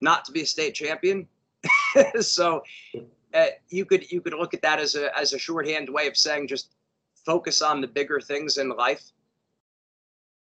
not 0.00 0.24
to 0.24 0.32
be 0.32 0.42
a 0.42 0.46
state 0.46 0.74
champion. 0.74 1.28
so 2.20 2.62
uh, 3.34 3.46
you 3.68 3.84
could 3.84 4.10
you 4.10 4.20
could 4.20 4.34
look 4.34 4.54
at 4.54 4.62
that 4.62 4.78
as 4.78 4.94
a 4.94 5.16
as 5.16 5.32
a 5.32 5.38
shorthand 5.38 5.88
way 5.88 6.06
of 6.06 6.16
saying 6.16 6.48
just 6.48 6.74
focus 7.24 7.62
on 7.62 7.80
the 7.80 7.86
bigger 7.86 8.20
things 8.20 8.58
in 8.58 8.70
life. 8.70 9.12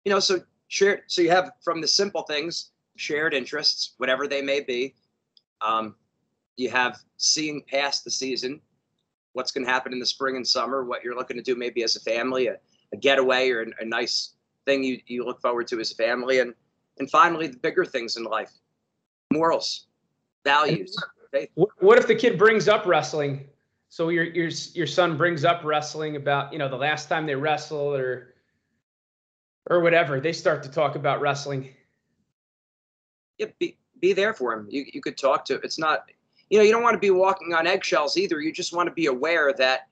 You 0.04 0.12
know, 0.12 0.20
so 0.20 0.40
share 0.68 1.04
so 1.06 1.22
you 1.22 1.30
have 1.30 1.52
from 1.62 1.80
the 1.80 1.88
simple 1.88 2.22
things 2.22 2.72
shared 2.96 3.34
interests, 3.34 3.94
whatever 3.96 4.26
they 4.26 4.42
may 4.42 4.60
be. 4.60 4.94
Um, 5.60 5.94
you 6.56 6.70
have 6.70 6.98
seeing 7.16 7.62
past 7.62 8.04
the 8.04 8.10
season, 8.10 8.60
what's 9.32 9.50
going 9.50 9.64
to 9.64 9.72
happen 9.72 9.92
in 9.92 9.98
the 9.98 10.06
spring 10.06 10.36
and 10.36 10.46
summer, 10.46 10.84
what 10.84 11.02
you're 11.02 11.16
looking 11.16 11.36
to 11.36 11.42
do 11.42 11.56
maybe 11.56 11.82
as 11.82 11.96
a 11.96 12.00
family, 12.00 12.48
a, 12.48 12.56
a 12.92 12.96
getaway 12.96 13.50
or 13.50 13.62
a, 13.62 13.66
a 13.80 13.84
nice 13.84 14.34
thing 14.66 14.82
you, 14.82 15.00
you 15.06 15.24
look 15.24 15.40
forward 15.40 15.66
to 15.68 15.80
as 15.80 15.92
a 15.92 15.94
family, 15.94 16.40
and 16.40 16.54
and 16.98 17.10
finally 17.10 17.46
the 17.46 17.56
bigger 17.56 17.84
things 17.84 18.16
in 18.16 18.24
life, 18.24 18.52
morals, 19.32 19.86
values. 20.44 20.96
What 21.54 21.98
if 21.98 22.06
the 22.06 22.14
kid 22.14 22.38
brings 22.38 22.68
up 22.68 22.86
wrestling? 22.86 23.48
So 23.88 24.08
your 24.10 24.24
your 24.24 24.48
your 24.74 24.86
son 24.86 25.16
brings 25.16 25.44
up 25.44 25.64
wrestling 25.64 26.16
about 26.16 26.52
you 26.52 26.58
know 26.58 26.68
the 26.68 26.76
last 26.76 27.08
time 27.08 27.26
they 27.26 27.34
wrestled 27.34 27.98
or 27.98 28.34
or 29.70 29.80
whatever. 29.80 30.20
They 30.20 30.32
start 30.32 30.62
to 30.64 30.70
talk 30.70 30.94
about 30.94 31.20
wrestling. 31.20 31.70
Yeah, 33.38 33.46
be 33.58 33.78
be 34.00 34.12
there 34.12 34.34
for 34.34 34.52
him. 34.52 34.66
You 34.70 34.84
you 34.92 35.00
could 35.00 35.16
talk 35.16 35.44
to. 35.46 35.54
It's 35.60 35.78
not 35.78 36.10
you 36.50 36.58
know 36.58 36.64
you 36.64 36.72
don't 36.72 36.82
want 36.82 36.94
to 36.94 37.00
be 37.00 37.10
walking 37.10 37.54
on 37.54 37.66
eggshells 37.66 38.16
either. 38.16 38.40
You 38.40 38.52
just 38.52 38.74
want 38.74 38.88
to 38.88 38.92
be 38.92 39.06
aware 39.06 39.52
that 39.58 39.88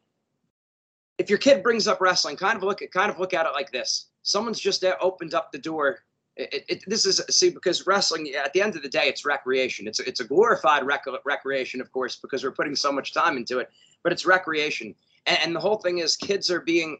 if 1.18 1.28
your 1.28 1.38
kid 1.38 1.62
brings 1.62 1.86
up 1.86 2.00
wrestling, 2.00 2.36
kind 2.36 2.56
of 2.56 2.62
look 2.62 2.82
at 2.82 2.92
kind 2.92 3.10
of 3.10 3.18
look 3.18 3.34
at 3.34 3.46
it 3.46 3.52
like 3.52 3.70
this. 3.70 4.06
Someone's 4.22 4.60
just 4.60 4.84
uh, 4.84 4.96
opened 5.00 5.34
up 5.34 5.52
the 5.52 5.58
door. 5.58 6.00
It, 6.36 6.64
it, 6.68 6.84
this 6.86 7.04
is 7.04 7.20
see 7.28 7.50
because 7.50 7.86
wrestling 7.86 8.32
at 8.32 8.52
the 8.52 8.62
end 8.62 8.76
of 8.76 8.82
the 8.82 8.88
day 8.88 9.04
it's 9.04 9.24
recreation. 9.24 9.86
It's 9.86 10.00
it's 10.00 10.20
a 10.20 10.24
glorified 10.24 10.84
rec- 10.84 11.04
recreation 11.24 11.80
of 11.80 11.92
course 11.92 12.16
because 12.16 12.42
we're 12.42 12.52
putting 12.52 12.74
so 12.74 12.90
much 12.90 13.12
time 13.12 13.36
into 13.36 13.58
it 13.58 13.70
but 14.02 14.12
it's 14.12 14.26
recreation. 14.26 14.94
And, 15.26 15.38
and 15.42 15.56
the 15.56 15.60
whole 15.60 15.76
thing 15.76 15.98
is 15.98 16.16
kids 16.16 16.50
are 16.50 16.60
being 16.60 16.98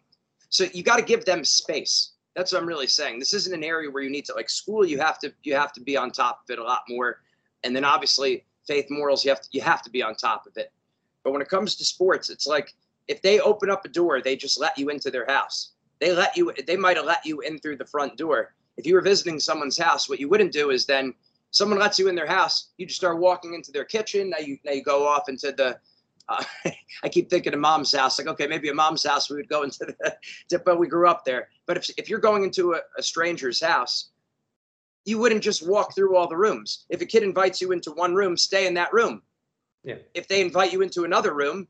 so 0.48 0.66
you 0.72 0.82
got 0.82 0.96
to 0.96 1.04
give 1.04 1.24
them 1.24 1.44
space. 1.44 2.12
That's 2.34 2.52
what 2.52 2.60
i'm 2.60 2.68
really 2.68 2.86
saying. 2.86 3.18
This 3.18 3.34
isn't 3.34 3.54
an 3.54 3.64
area 3.64 3.90
where 3.90 4.02
you 4.02 4.10
need 4.10 4.24
to 4.26 4.34
like 4.34 4.50
school 4.50 4.84
you 4.84 4.98
have 4.98 5.18
to 5.20 5.32
you 5.42 5.54
have 5.54 5.72
to 5.74 5.80
be 5.80 5.96
on 5.96 6.10
top 6.10 6.42
of 6.44 6.50
it 6.52 6.58
a 6.58 6.64
lot 6.64 6.82
more. 6.88 7.20
And 7.64 7.74
then 7.74 7.84
obviously 7.84 8.44
faith 8.70 8.88
morals 8.90 9.24
you 9.24 9.30
have 9.30 9.42
to 9.42 9.48
you 9.52 9.60
have 9.60 9.82
to 9.82 9.90
be 9.90 10.02
on 10.02 10.14
top 10.14 10.46
of 10.46 10.56
it 10.56 10.70
but 11.24 11.32
when 11.32 11.42
it 11.42 11.48
comes 11.48 11.74
to 11.74 11.84
sports 11.84 12.30
it's 12.30 12.46
like 12.46 12.74
if 13.08 13.20
they 13.22 13.40
open 13.40 13.70
up 13.70 13.84
a 13.84 13.88
door 13.88 14.20
they 14.20 14.36
just 14.36 14.60
let 14.60 14.76
you 14.78 14.90
into 14.90 15.10
their 15.10 15.26
house 15.26 15.72
they 16.00 16.12
let 16.12 16.36
you 16.36 16.52
they 16.66 16.76
might 16.76 16.96
have 16.96 17.06
let 17.06 17.24
you 17.24 17.40
in 17.40 17.58
through 17.58 17.76
the 17.76 17.92
front 17.94 18.16
door 18.16 18.54
if 18.76 18.86
you 18.86 18.94
were 18.94 19.02
visiting 19.02 19.38
someone's 19.38 19.76
house, 19.76 20.08
what 20.08 20.20
you 20.20 20.28
wouldn't 20.30 20.52
do 20.52 20.70
is 20.70 20.86
then 20.86 21.12
Someone 21.52 21.78
lets 21.78 21.98
you 21.98 22.08
in 22.08 22.14
their 22.14 22.26
house, 22.26 22.68
you 22.76 22.86
just 22.86 23.00
start 23.00 23.18
walking 23.18 23.54
into 23.54 23.72
their 23.72 23.84
kitchen. 23.84 24.30
Now 24.30 24.38
you 24.38 24.58
now 24.64 24.72
you 24.72 24.82
go 24.82 25.06
off 25.06 25.28
into 25.28 25.52
the. 25.52 25.78
Uh, 26.28 26.44
I 27.02 27.08
keep 27.08 27.28
thinking 27.28 27.54
of 27.54 27.60
mom's 27.60 27.92
house. 27.92 28.18
Like, 28.18 28.28
okay, 28.28 28.46
maybe 28.46 28.68
a 28.68 28.74
mom's 28.74 29.04
house 29.04 29.28
we 29.28 29.36
would 29.36 29.48
go 29.48 29.64
into 29.64 29.86
the. 29.86 30.60
But 30.64 30.78
we 30.78 30.86
grew 30.86 31.08
up 31.08 31.24
there. 31.24 31.48
But 31.66 31.76
if 31.76 31.90
if 31.98 32.08
you're 32.08 32.20
going 32.20 32.44
into 32.44 32.74
a, 32.74 32.80
a 32.96 33.02
stranger's 33.02 33.60
house, 33.60 34.10
you 35.04 35.18
wouldn't 35.18 35.42
just 35.42 35.66
walk 35.66 35.94
through 35.94 36.16
all 36.16 36.28
the 36.28 36.36
rooms. 36.36 36.84
If 36.88 37.00
a 37.00 37.06
kid 37.06 37.22
invites 37.22 37.60
you 37.60 37.72
into 37.72 37.92
one 37.92 38.14
room, 38.14 38.36
stay 38.36 38.66
in 38.66 38.74
that 38.74 38.92
room. 38.92 39.22
Yeah. 39.82 39.96
If 40.14 40.28
they 40.28 40.40
invite 40.40 40.72
you 40.72 40.82
into 40.82 41.04
another 41.04 41.34
room, 41.34 41.68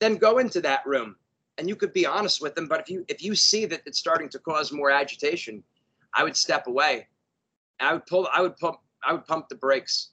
then 0.00 0.16
go 0.16 0.38
into 0.38 0.60
that 0.62 0.84
room 0.84 1.16
and 1.58 1.68
you 1.68 1.76
could 1.76 1.92
be 1.92 2.06
honest 2.06 2.40
with 2.40 2.54
them. 2.54 2.66
But 2.66 2.80
if 2.80 2.90
you 2.90 3.04
if 3.08 3.22
you 3.22 3.34
see 3.34 3.66
that 3.66 3.82
it's 3.86 3.98
starting 3.98 4.28
to 4.30 4.38
cause 4.38 4.72
more 4.72 4.90
agitation, 4.90 5.62
I 6.14 6.24
would 6.24 6.36
step 6.36 6.66
away. 6.66 7.08
I 7.80 7.92
would 7.92 8.06
pull. 8.06 8.28
I 8.32 8.40
would 8.40 8.56
pump. 8.56 8.78
I 9.02 9.12
would 9.12 9.26
pump 9.26 9.48
the 9.48 9.54
brakes. 9.54 10.10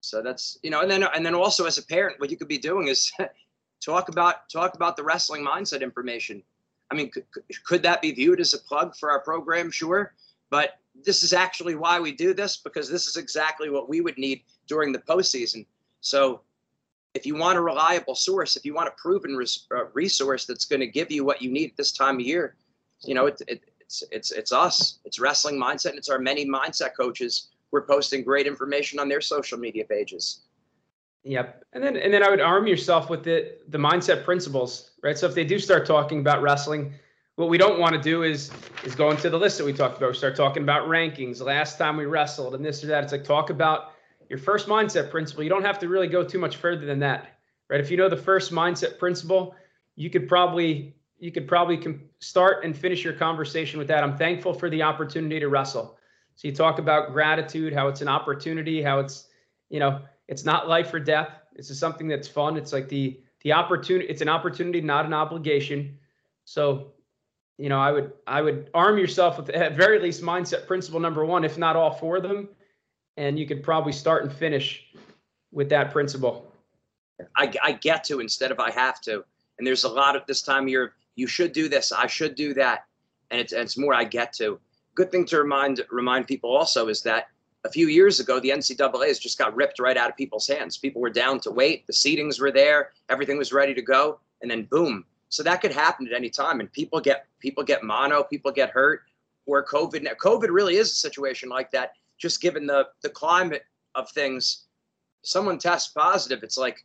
So 0.00 0.22
that's 0.22 0.58
you 0.62 0.70
know, 0.70 0.80
and 0.80 0.90
then 0.90 1.02
and 1.02 1.24
then 1.24 1.34
also 1.34 1.64
as 1.66 1.78
a 1.78 1.86
parent, 1.86 2.20
what 2.20 2.30
you 2.30 2.36
could 2.36 2.48
be 2.48 2.58
doing 2.58 2.88
is 2.88 3.12
talk 3.84 4.08
about 4.08 4.48
talk 4.50 4.74
about 4.74 4.96
the 4.96 5.02
wrestling 5.02 5.44
mindset 5.44 5.82
information. 5.82 6.42
I 6.90 6.94
mean, 6.94 7.10
could, 7.10 7.24
could 7.64 7.82
that 7.82 8.02
be 8.02 8.12
viewed 8.12 8.40
as 8.40 8.52
a 8.52 8.58
plug 8.58 8.94
for 8.96 9.10
our 9.10 9.20
program? 9.20 9.70
Sure, 9.70 10.14
but 10.50 10.78
this 11.02 11.22
is 11.22 11.32
actually 11.32 11.74
why 11.74 12.00
we 12.00 12.12
do 12.12 12.34
this 12.34 12.56
because 12.56 12.88
this 12.88 13.06
is 13.06 13.16
exactly 13.16 13.70
what 13.70 13.88
we 13.88 14.00
would 14.00 14.16
need 14.18 14.42
during 14.66 14.92
the 14.92 15.00
postseason. 15.00 15.66
So 16.00 16.42
if 17.14 17.24
you 17.24 17.34
want 17.36 17.58
a 17.58 17.60
reliable 17.60 18.14
source, 18.14 18.56
if 18.56 18.64
you 18.64 18.74
want 18.74 18.88
a 18.88 18.92
proven 18.92 19.36
res- 19.36 19.66
uh, 19.74 19.86
resource 19.92 20.44
that's 20.46 20.64
going 20.64 20.80
to 20.80 20.86
give 20.86 21.10
you 21.10 21.24
what 21.24 21.40
you 21.40 21.50
need 21.50 21.76
this 21.76 21.92
time 21.92 22.16
of 22.16 22.22
year, 22.22 22.56
you 23.04 23.14
know, 23.14 23.26
it, 23.26 23.40
it, 23.48 23.62
it's 23.80 24.02
it's 24.10 24.30
it's 24.32 24.52
us. 24.52 24.98
It's 25.04 25.18
wrestling 25.18 25.60
mindset, 25.60 25.90
and 25.90 25.98
it's 25.98 26.08
our 26.08 26.18
many 26.18 26.46
mindset 26.46 26.96
coaches. 26.96 27.48
We're 27.70 27.82
posting 27.82 28.22
great 28.22 28.46
information 28.46 28.98
on 28.98 29.08
their 29.08 29.20
social 29.20 29.58
media 29.58 29.84
pages. 29.84 30.42
Yep, 31.24 31.64
and 31.72 31.82
then 31.82 31.96
and 31.96 32.12
then 32.12 32.22
I 32.22 32.30
would 32.30 32.40
arm 32.40 32.66
yourself 32.66 33.10
with 33.10 33.22
the 33.22 33.56
the 33.68 33.78
mindset 33.78 34.24
principles, 34.24 34.92
right? 35.02 35.16
So 35.16 35.26
if 35.26 35.34
they 35.34 35.44
do 35.44 35.58
start 35.58 35.86
talking 35.86 36.20
about 36.20 36.42
wrestling, 36.42 36.94
what 37.36 37.48
we 37.48 37.58
don't 37.58 37.80
want 37.80 37.94
to 37.94 38.00
do 38.00 38.22
is 38.22 38.50
is 38.84 38.94
go 38.94 39.10
into 39.10 39.28
the 39.30 39.38
list 39.38 39.58
that 39.58 39.64
we 39.64 39.72
talked 39.72 39.96
about. 39.96 40.10
We 40.10 40.16
start 40.16 40.36
talking 40.36 40.62
about 40.62 40.88
rankings, 40.88 41.40
last 41.40 41.78
time 41.78 41.96
we 41.96 42.04
wrestled, 42.04 42.54
and 42.54 42.64
this 42.64 42.84
or 42.84 42.88
that. 42.88 43.02
It's 43.02 43.12
like 43.12 43.24
talk 43.24 43.50
about 43.50 43.92
your 44.28 44.38
first 44.38 44.68
mindset 44.68 45.10
principle. 45.10 45.42
You 45.42 45.50
don't 45.50 45.64
have 45.64 45.78
to 45.80 45.88
really 45.88 46.06
go 46.06 46.24
too 46.24 46.38
much 46.38 46.56
further 46.56 46.86
than 46.86 46.98
that, 47.00 47.38
right? 47.68 47.80
If 47.80 47.90
you 47.90 47.96
know 47.96 48.08
the 48.08 48.16
first 48.16 48.52
mindset 48.52 48.98
principle, 48.98 49.54
you 49.96 50.10
could 50.10 50.28
probably 50.28 50.94
you 51.18 51.32
could 51.32 51.48
probably 51.48 51.82
start 52.20 52.64
and 52.64 52.76
finish 52.76 53.02
your 53.02 53.14
conversation 53.14 53.78
with 53.78 53.88
that. 53.88 54.04
I'm 54.04 54.16
thankful 54.16 54.54
for 54.54 54.70
the 54.70 54.82
opportunity 54.82 55.40
to 55.40 55.48
wrestle. 55.48 55.98
So 56.36 56.48
you 56.48 56.54
talk 56.54 56.78
about 56.78 57.12
gratitude, 57.12 57.72
how 57.72 57.88
it's 57.88 58.00
an 58.00 58.08
opportunity, 58.08 58.82
how 58.82 59.00
it's 59.00 59.28
you 59.70 59.80
know 59.80 60.02
it's 60.28 60.44
not 60.44 60.68
life 60.68 60.94
or 60.94 61.00
death. 61.00 61.30
It's 61.56 61.68
just 61.68 61.80
something 61.80 62.06
that's 62.06 62.28
fun. 62.28 62.56
It's 62.56 62.72
like 62.72 62.88
the 62.88 63.20
the 63.42 63.52
opportunity. 63.52 64.06
It's 64.08 64.22
an 64.22 64.28
opportunity, 64.28 64.80
not 64.80 65.04
an 65.04 65.12
obligation. 65.12 65.98
So 66.44 66.92
you 67.58 67.68
know, 67.68 67.78
I 67.78 67.92
would 67.92 68.12
I 68.26 68.42
would 68.42 68.70
arm 68.74 68.98
yourself 68.98 69.36
with 69.36 69.50
at 69.50 69.76
very 69.76 69.98
least 69.98 70.22
mindset 70.22 70.66
principle 70.66 71.00
number 71.00 71.24
one, 71.24 71.44
if 71.44 71.56
not 71.56 71.76
all 71.76 71.92
four 71.92 72.16
of 72.16 72.22
them, 72.22 72.48
and 73.16 73.38
you 73.38 73.46
could 73.46 73.62
probably 73.62 73.92
start 73.92 74.24
and 74.24 74.32
finish 74.32 74.84
with 75.52 75.68
that 75.68 75.92
principle. 75.92 76.52
I, 77.36 77.52
I 77.62 77.72
get 77.72 78.02
to 78.04 78.20
instead 78.20 78.50
of 78.50 78.58
I 78.58 78.70
have 78.72 79.00
to. 79.02 79.24
And 79.58 79.66
there's 79.66 79.84
a 79.84 79.88
lot 79.88 80.16
of 80.16 80.26
this 80.26 80.42
time 80.42 80.66
year, 80.66 80.94
you 81.14 81.28
should 81.28 81.52
do 81.52 81.68
this, 81.68 81.92
I 81.92 82.08
should 82.08 82.34
do 82.34 82.54
that. 82.54 82.86
And 83.30 83.40
it's, 83.40 83.52
it's 83.52 83.78
more 83.78 83.94
I 83.94 84.04
get 84.04 84.32
to. 84.34 84.58
Good 84.96 85.10
thing 85.10 85.24
to 85.26 85.38
remind 85.38 85.80
remind 85.90 86.26
people 86.26 86.54
also 86.56 86.88
is 86.88 87.02
that 87.02 87.28
a 87.64 87.70
few 87.70 87.88
years 87.88 88.20
ago, 88.20 88.38
the 88.40 88.50
NCAA 88.50 89.08
has 89.08 89.18
just 89.18 89.38
got 89.38 89.56
ripped 89.56 89.78
right 89.78 89.96
out 89.96 90.10
of 90.10 90.16
people's 90.16 90.46
hands. 90.46 90.76
People 90.76 91.00
were 91.00 91.10
down 91.10 91.40
to 91.40 91.50
wait, 91.50 91.86
the 91.86 91.92
seedings 91.92 92.38
were 92.40 92.52
there, 92.52 92.90
everything 93.08 93.38
was 93.38 93.52
ready 93.52 93.74
to 93.74 93.80
go, 93.82 94.20
and 94.42 94.50
then 94.50 94.64
boom. 94.64 95.04
So 95.34 95.42
that 95.42 95.60
could 95.60 95.72
happen 95.72 96.06
at 96.06 96.12
any 96.12 96.30
time. 96.30 96.60
And 96.60 96.72
people 96.72 97.00
get 97.00 97.26
people 97.40 97.64
get 97.64 97.82
mono, 97.82 98.22
people 98.22 98.52
get 98.52 98.70
hurt, 98.70 99.02
where 99.46 99.64
COVID 99.64 100.06
COVID 100.16 100.48
really 100.48 100.76
is 100.76 100.92
a 100.92 100.94
situation 100.94 101.48
like 101.48 101.72
that 101.72 101.94
just 102.18 102.40
given 102.40 102.66
the 102.66 102.86
the 103.02 103.08
climate 103.08 103.64
of 103.96 104.08
things, 104.10 104.66
someone 105.22 105.58
tests 105.58 105.92
positive, 105.92 106.44
it's 106.44 106.56
like 106.56 106.84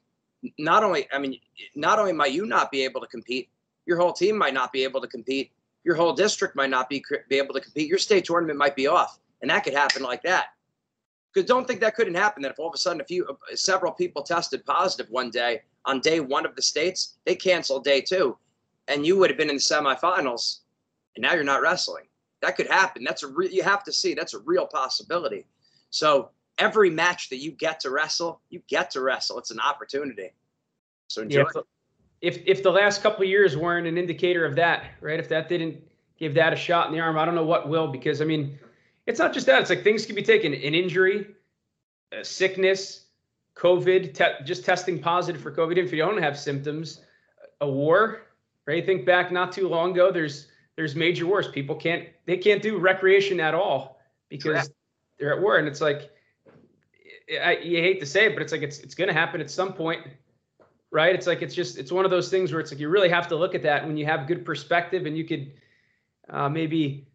not 0.58 0.84
only 0.84 1.08
I 1.14 1.20
mean 1.20 1.40
not 1.76 2.00
only 2.00 2.12
might 2.12 2.32
you 2.32 2.48
not 2.48 2.72
be 2.72 2.84
able 2.84 3.02
to 3.02 3.08
compete, 3.08 3.50
your 3.86 3.98
whole 3.98 4.14
team 4.14 4.36
might 4.36 4.56
not 4.56 4.74
be 4.74 4.84
able 4.84 5.02
to 5.02 5.08
compete, 5.08 5.52
your 5.84 5.94
whole 5.94 6.14
district 6.14 6.56
might 6.56 6.72
not 6.72 6.90
be 6.90 7.04
be 7.30 7.38
able 7.38 7.54
to 7.54 7.62
compete, 7.62 7.88
your 7.88 8.00
state 8.00 8.26
tournament 8.26 8.58
might 8.58 8.76
be 8.76 8.88
off, 8.88 9.20
and 9.44 9.52
that 9.52 9.64
could 9.64 9.76
happen 9.76 10.02
like 10.02 10.24
that. 10.24 10.48
Because 11.34 11.48
don't 11.48 11.68
think 11.68 11.80
that 11.82 11.96
couldn't 11.96 12.16
happen. 12.16 12.42
That 12.42 12.52
if 12.52 12.60
all 12.60 12.70
of 12.70 12.74
a 12.74 12.78
sudden 12.78 13.02
a 13.02 13.06
few 13.06 13.28
several 13.54 13.92
people 13.92 14.24
tested 14.24 14.66
positive 14.66 15.10
one 15.12 15.30
day 15.30 15.62
on 15.86 16.00
day 16.00 16.20
one 16.20 16.46
of 16.46 16.56
the 16.56 16.62
states, 16.62 17.18
they 17.26 17.36
canceled 17.36 17.84
day 17.84 18.02
two, 18.02 18.38
and 18.88 19.06
you 19.06 19.18
would 19.18 19.30
have 19.30 19.38
been 19.38 19.50
in 19.50 19.58
the 19.58 19.62
semifinals, 19.62 20.60
and 21.16 21.24
now 21.24 21.34
you're 21.34 21.44
not 21.44 21.62
wrestling 21.62 22.06
that 22.42 22.56
could 22.56 22.68
happen. 22.68 23.04
That's 23.04 23.24
a 23.24 23.28
real, 23.28 23.50
you 23.50 23.64
have 23.64 23.84
to 23.84 23.92
see 23.92 24.14
that's 24.14 24.34
a 24.34 24.40
real 24.40 24.66
possibility. 24.66 25.46
So 25.90 26.30
every 26.58 26.90
match 26.90 27.30
that 27.30 27.38
you 27.38 27.52
get 27.52 27.80
to 27.82 27.90
wrestle, 27.90 28.42
you 28.50 28.62
get 28.68 28.92
to 28.92 29.02
wrestle. 29.02 29.38
It's 29.40 29.52
an 29.52 29.60
opportunity. 29.60 30.34
So 31.08 31.24
enjoy. 31.24 31.46
Yeah, 31.56 31.62
if 32.22 32.40
if 32.46 32.64
the 32.64 32.72
last 32.72 33.02
couple 33.02 33.24
of 33.24 33.30
years 33.30 33.58
weren't 33.58 33.88
an 33.88 33.98
indicator 33.98 34.46
of 34.46 34.56
that, 34.56 34.92
right? 35.02 35.20
If 35.20 35.30
that 35.30 35.50
didn't 35.50 35.82
give 36.18 36.34
that 36.36 36.54
a 36.54 36.56
shot 36.56 36.88
in 36.88 36.94
the 36.94 37.00
arm, 37.00 37.18
I 37.18 37.26
don't 37.26 37.36
know 37.36 37.46
what 37.46 37.70
will. 37.70 37.88
Because 37.88 38.22
I 38.22 38.26
mean, 38.26 38.60
it's 39.10 39.18
not 39.20 39.34
just 39.34 39.48
that. 39.48 39.60
It's 39.60 39.72
like 39.72 39.84
things 39.84 40.06
can 40.06 40.16
be 40.16 40.22
taken: 40.22 40.54
an 40.54 40.76
injury, 40.76 41.28
a 42.12 42.24
sickness, 42.24 43.06
COVID, 43.56 44.14
te- 44.14 44.46
just 44.46 44.64
testing 44.64 45.00
positive 45.00 45.42
for 45.42 45.52
COVID. 45.52 45.78
If 45.78 45.92
you 45.92 45.98
don't 45.98 46.22
have 46.22 46.38
symptoms, 46.38 47.02
a 47.60 47.70
war, 47.70 48.22
right? 48.68 48.86
Think 48.86 49.08
back 49.08 49.32
not 49.32 49.52
too 49.52 49.68
long 49.68 49.92
ago. 49.92 50.12
There's 50.12 50.48
there's 50.76 50.96
major 50.96 51.26
wars. 51.26 51.48
People 51.48 51.76
can't 51.76 52.08
they 52.26 52.38
can't 52.38 52.62
do 52.62 52.78
recreation 52.78 53.40
at 53.40 53.56
all 53.56 54.00
because 54.30 54.70
they're 55.18 55.34
at 55.34 55.42
war, 55.42 55.58
and 55.58 55.68
it's 55.68 55.82
like 55.82 56.12
I, 57.44 57.58
you 57.58 57.80
hate 57.82 58.00
to 58.02 58.06
say 58.06 58.28
it, 58.28 58.36
but 58.36 58.44
it's 58.44 58.52
like 58.52 58.62
it's 58.62 58.78
it's 58.80 58.94
going 58.94 59.08
to 59.08 59.14
happen 59.14 59.42
at 59.42 59.50
some 59.50 59.74
point, 59.74 60.06
right? 60.92 61.16
It's 61.16 61.26
like 61.26 61.42
it's 61.42 61.56
just 61.56 61.80
it's 61.80 61.92
one 61.92 62.06
of 62.06 62.12
those 62.12 62.30
things 62.30 62.52
where 62.52 62.62
it's 62.62 62.72
like 62.72 62.80
you 62.80 62.90
really 62.90 63.10
have 63.10 63.28
to 63.30 63.36
look 63.36 63.56
at 63.56 63.64
that 63.64 63.88
when 63.88 63.98
you 63.98 64.06
have 64.06 64.28
good 64.28 64.46
perspective, 64.46 65.08
and 65.08 65.18
you 65.18 65.26
could 65.26 65.52
uh, 66.30 66.48
maybe 66.48 67.09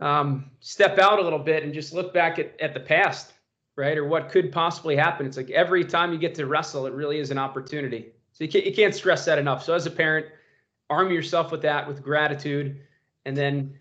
um, 0.00 0.50
step 0.60 0.98
out 0.98 1.18
a 1.18 1.22
little 1.22 1.38
bit 1.38 1.62
and 1.62 1.72
just 1.72 1.92
look 1.92 2.14
back 2.14 2.38
at, 2.38 2.58
at 2.60 2.74
the 2.74 2.80
past, 2.80 3.32
right? 3.76 3.96
Or 3.98 4.06
what 4.06 4.28
could 4.28 4.50
possibly 4.50 4.96
happen. 4.96 5.26
It's 5.26 5.36
like 5.36 5.50
every 5.50 5.84
time 5.84 6.12
you 6.12 6.18
get 6.18 6.34
to 6.36 6.46
wrestle, 6.46 6.86
it 6.86 6.92
really 6.92 7.18
is 7.18 7.30
an 7.30 7.38
opportunity. 7.38 8.12
So 8.32 8.44
you 8.44 8.50
can't, 8.50 8.64
you 8.64 8.72
can't 8.72 8.94
stress 8.94 9.24
that 9.26 9.38
enough. 9.38 9.62
So 9.62 9.74
as 9.74 9.86
a 9.86 9.90
parent, 9.90 10.26
arm 10.88 11.10
yourself 11.10 11.52
with 11.52 11.62
that, 11.62 11.86
with 11.86 12.02
gratitude, 12.02 12.80
and 13.24 13.36
then 13.36 13.74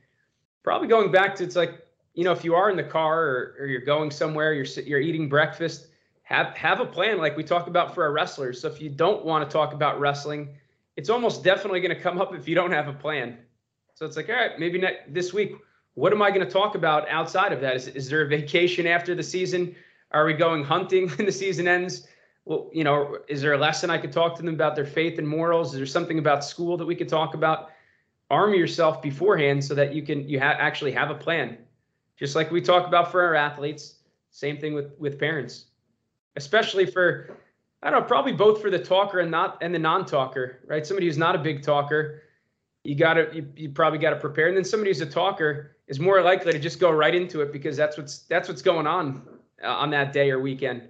probably 0.64 0.88
going 0.88 1.12
back 1.12 1.36
to 1.36 1.44
it's 1.44 1.56
like, 1.56 1.86
you 2.14 2.24
know, 2.24 2.32
if 2.32 2.44
you 2.44 2.56
are 2.56 2.70
in 2.70 2.78
the 2.78 2.84
car 2.84 3.22
or, 3.22 3.56
or 3.60 3.66
you're 3.66 3.82
going 3.82 4.12
somewhere, 4.12 4.54
you're 4.54 4.66
you're 4.86 5.00
eating 5.00 5.30
breakfast, 5.30 5.88
have 6.24 6.56
have 6.58 6.80
a 6.82 6.86
plan 6.86 7.18
like 7.18 7.38
we 7.38 7.44
talk 7.44 7.68
about 7.68 7.96
for 7.96 8.04
our 8.04 8.12
wrestlers. 8.12 8.62
So 8.62 8.68
if 8.68 8.82
you 8.82 8.90
don't 8.90 9.26
want 9.26 9.50
to 9.50 9.52
talk 9.52 9.74
about 9.74 10.00
wrestling, 10.00 10.50
it's 10.98 11.10
almost 11.10 11.44
definitely 11.44 11.80
going 11.80 11.96
to 11.96 12.02
come 12.02 12.20
up 12.20 12.34
if 12.36 12.48
you 12.48 12.56
don't 12.56 12.72
have 12.72 12.88
a 12.88 12.94
plan. 12.94 13.38
So 13.94 14.06
it's 14.06 14.18
like, 14.18 14.30
all 14.30 14.36
right, 14.36 14.60
maybe 14.60 14.78
next, 14.78 15.14
this 15.14 15.34
week, 15.34 15.56
what 15.96 16.14
am 16.14 16.22
I 16.22 16.30
going 16.30 16.46
to 16.46 16.52
talk 16.52 16.76
about 16.76 17.08
outside 17.10 17.52
of 17.52 17.62
that? 17.62 17.76
Is, 17.76 17.88
is 17.88 18.10
there 18.10 18.22
a 18.22 18.28
vacation 18.28 18.88
after 18.88 19.14
the 19.16 19.24
season? 19.24 19.76
Are 20.12 20.26
we 20.26 20.34
going 20.34 20.64
hunting 20.64 21.10
when 21.18 21.26
the 21.26 21.32
season 21.32 21.68
ends? 21.68 22.08
Well, 22.46 22.70
you 22.74 22.84
know, 22.84 23.20
is 23.28 23.42
there 23.42 23.54
a 23.54 23.58
lesson 23.58 23.90
I 23.90 23.98
could 23.98 24.12
talk 24.12 24.36
to 24.38 24.42
them 24.42 24.54
about 24.54 24.76
their 24.76 24.86
faith 24.86 25.20
and 25.20 25.28
morals? 25.28 25.74
Is 25.74 25.78
there 25.78 25.86
something 25.86 26.18
about 26.20 26.44
school 26.44 26.76
that 26.78 26.86
we 26.86 26.96
could 26.96 27.10
talk 27.10 27.34
about? 27.34 27.70
arm 28.32 28.54
yourself 28.54 29.02
beforehand 29.02 29.64
so 29.64 29.76
that 29.76 29.94
you 29.94 30.02
can 30.02 30.28
you 30.28 30.40
have 30.40 30.56
actually 30.58 30.92
have 30.92 31.12
a 31.12 31.16
plan 31.16 31.58
just 32.18 32.34
like 32.34 32.50
we 32.50 32.62
talk 32.62 32.88
about 32.88 33.12
for 33.12 33.22
our 33.22 33.36
athletes 33.36 33.96
same 34.32 34.58
thing 34.58 34.74
with 34.74 34.98
with 34.98 35.20
parents 35.20 35.66
especially 36.38 36.86
for 36.86 37.38
i 37.84 37.90
don't 37.90 38.00
know 38.00 38.08
probably 38.08 38.32
both 38.32 38.62
for 38.62 38.70
the 38.70 38.80
talker 38.80 39.20
and 39.20 39.30
not 39.30 39.58
and 39.62 39.76
the 39.76 39.80
non-talker 39.80 40.60
right 40.66 40.88
somebody 40.88 41.08
who's 41.08 41.18
not 41.18 41.36
a 41.36 41.38
big 41.38 41.62
talker 41.62 42.24
you 42.84 42.96
gotta 42.96 43.30
you, 43.34 43.48
you 43.56 43.70
probably 43.70 44.00
got 44.00 44.12
to 44.12 44.16
prepare 44.16 44.48
and 44.48 44.58
then 44.58 44.64
somebody 44.64 44.90
who's 44.90 45.02
a 45.02 45.06
talker 45.06 45.78
is 45.88 46.00
more 46.00 46.22
likely 46.22 46.52
to 46.52 46.60
just 46.60 46.80
go 46.80 46.92
right 46.92 47.14
into 47.14 47.42
it 47.42 47.52
because 47.52 47.78
that's 47.78 47.98
what's 47.98 48.20
that's 48.20 48.48
what's 48.50 48.62
going 48.62 48.88
on 48.88 49.22
uh, 49.64 49.68
on 49.68 49.90
that 49.90 50.14
day 50.14 50.32
or 50.32 50.40
weekend 50.40 50.82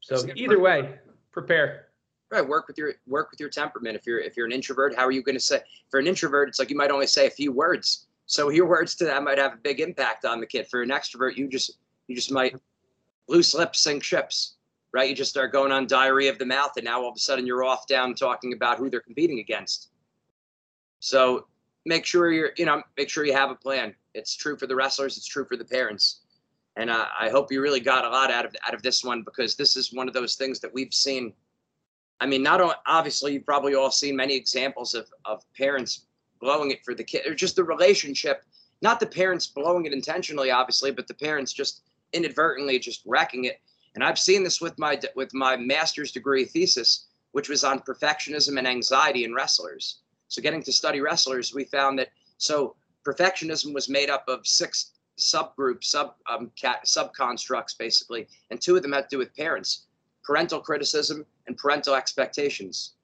so 0.00 0.24
either 0.36 0.60
way 0.60 0.94
prepare 1.32 1.86
Right. 2.30 2.46
Work 2.46 2.66
with 2.66 2.76
your 2.76 2.94
work 3.06 3.30
with 3.30 3.38
your 3.38 3.48
temperament. 3.48 3.96
If 3.96 4.04
you're 4.04 4.18
if 4.18 4.36
you're 4.36 4.46
an 4.46 4.52
introvert, 4.52 4.96
how 4.96 5.06
are 5.06 5.12
you 5.12 5.22
going 5.22 5.36
to 5.36 5.40
say? 5.40 5.60
For 5.90 6.00
an 6.00 6.08
introvert, 6.08 6.48
it's 6.48 6.58
like 6.58 6.70
you 6.70 6.76
might 6.76 6.90
only 6.90 7.06
say 7.06 7.26
a 7.26 7.30
few 7.30 7.52
words. 7.52 8.08
So 8.26 8.48
your 8.48 8.66
words 8.66 8.96
to 8.96 9.04
that 9.04 9.22
might 9.22 9.38
have 9.38 9.52
a 9.52 9.58
big 9.58 9.78
impact 9.78 10.24
on 10.24 10.40
the 10.40 10.46
kid. 10.46 10.66
For 10.66 10.82
an 10.82 10.88
extrovert, 10.88 11.36
you 11.36 11.48
just 11.48 11.78
you 12.08 12.16
just 12.16 12.32
might 12.32 12.56
loose 13.28 13.54
lips 13.54 13.80
sink 13.80 14.02
ships. 14.02 14.54
Right. 14.92 15.08
You 15.08 15.14
just 15.14 15.30
start 15.30 15.52
going 15.52 15.70
on 15.70 15.86
diarrhea 15.86 16.30
of 16.30 16.38
the 16.38 16.46
mouth, 16.46 16.72
and 16.76 16.84
now 16.84 17.02
all 17.02 17.10
of 17.10 17.16
a 17.16 17.20
sudden 17.20 17.46
you're 17.46 17.62
off 17.62 17.86
down 17.86 18.14
talking 18.14 18.54
about 18.54 18.78
who 18.78 18.90
they're 18.90 19.00
competing 19.00 19.38
against. 19.38 19.90
So 21.00 21.46
make 21.84 22.04
sure 22.04 22.30
you're 22.32 22.52
you 22.56 22.66
know 22.66 22.82
make 22.96 23.08
sure 23.08 23.24
you 23.24 23.32
have 23.32 23.50
a 23.50 23.54
plan. 23.54 23.94
It's 24.14 24.34
true 24.34 24.56
for 24.56 24.66
the 24.66 24.74
wrestlers. 24.74 25.16
It's 25.16 25.26
true 25.26 25.44
for 25.44 25.56
the 25.56 25.64
parents. 25.64 26.20
And 26.76 26.90
uh, 26.90 27.06
I 27.18 27.30
hope 27.30 27.50
you 27.50 27.62
really 27.62 27.80
got 27.80 28.04
a 28.04 28.08
lot 28.08 28.30
out 28.30 28.44
of 28.44 28.54
out 28.66 28.74
of 28.74 28.82
this 28.82 29.02
one 29.02 29.22
because 29.22 29.56
this 29.56 29.76
is 29.76 29.92
one 29.92 30.08
of 30.08 30.14
those 30.14 30.36
things 30.36 30.60
that 30.60 30.72
we've 30.72 30.92
seen. 30.92 31.32
I 32.20 32.26
mean, 32.26 32.42
not 32.42 32.80
obviously 32.86 33.34
you've 33.34 33.46
probably 33.46 33.74
all 33.74 33.90
seen 33.90 34.16
many 34.16 34.34
examples 34.34 34.94
of 34.94 35.08
of 35.24 35.42
parents 35.56 36.06
blowing 36.40 36.70
it 36.70 36.84
for 36.84 36.94
the 36.94 37.04
kid, 37.04 37.26
or 37.26 37.34
just 37.34 37.56
the 37.56 37.64
relationship. 37.64 38.44
Not 38.82 39.00
the 39.00 39.06
parents 39.06 39.46
blowing 39.46 39.86
it 39.86 39.94
intentionally, 39.94 40.50
obviously, 40.50 40.90
but 40.90 41.08
the 41.08 41.14
parents 41.14 41.52
just 41.52 41.82
inadvertently 42.12 42.78
just 42.78 43.02
wrecking 43.06 43.44
it. 43.44 43.60
And 43.94 44.04
I've 44.04 44.18
seen 44.18 44.44
this 44.44 44.60
with 44.60 44.78
my 44.78 45.00
with 45.14 45.32
my 45.32 45.56
master's 45.56 46.12
degree 46.12 46.44
thesis, 46.44 47.06
which 47.32 47.48
was 47.48 47.64
on 47.64 47.80
perfectionism 47.80 48.58
and 48.58 48.66
anxiety 48.66 49.24
in 49.24 49.34
wrestlers. 49.34 50.00
So 50.28 50.42
getting 50.42 50.62
to 50.62 50.72
study 50.72 51.00
wrestlers, 51.00 51.54
we 51.54 51.64
found 51.64 51.98
that 51.98 52.08
so 52.38 52.76
perfectionism 53.04 53.72
was 53.72 53.88
made 53.88 54.10
up 54.10 54.24
of 54.28 54.46
six 54.46 54.92
subgroups, 55.18 55.84
sub 55.84 56.14
um, 56.30 56.50
sub 56.84 57.12
constructs 57.14 57.74
basically, 57.74 58.26
and 58.50 58.60
two 58.60 58.76
of 58.76 58.82
them 58.82 58.92
had 58.92 59.08
to 59.08 59.16
do 59.16 59.18
with 59.18 59.34
parents, 59.34 59.86
parental 60.24 60.60
criticism 60.60 61.24
and 61.46 61.56
parental 61.56 61.94
expectations. 61.94 62.94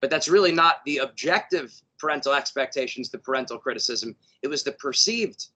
But 0.00 0.10
that's 0.10 0.28
really 0.28 0.52
not 0.52 0.84
the 0.84 0.98
objective 0.98 1.72
parental 1.98 2.34
expectations, 2.34 3.08
the 3.08 3.18
parental 3.18 3.58
criticism. 3.58 4.16
It 4.42 4.48
was 4.48 4.64
the 4.64 4.72
perceived 4.72 5.46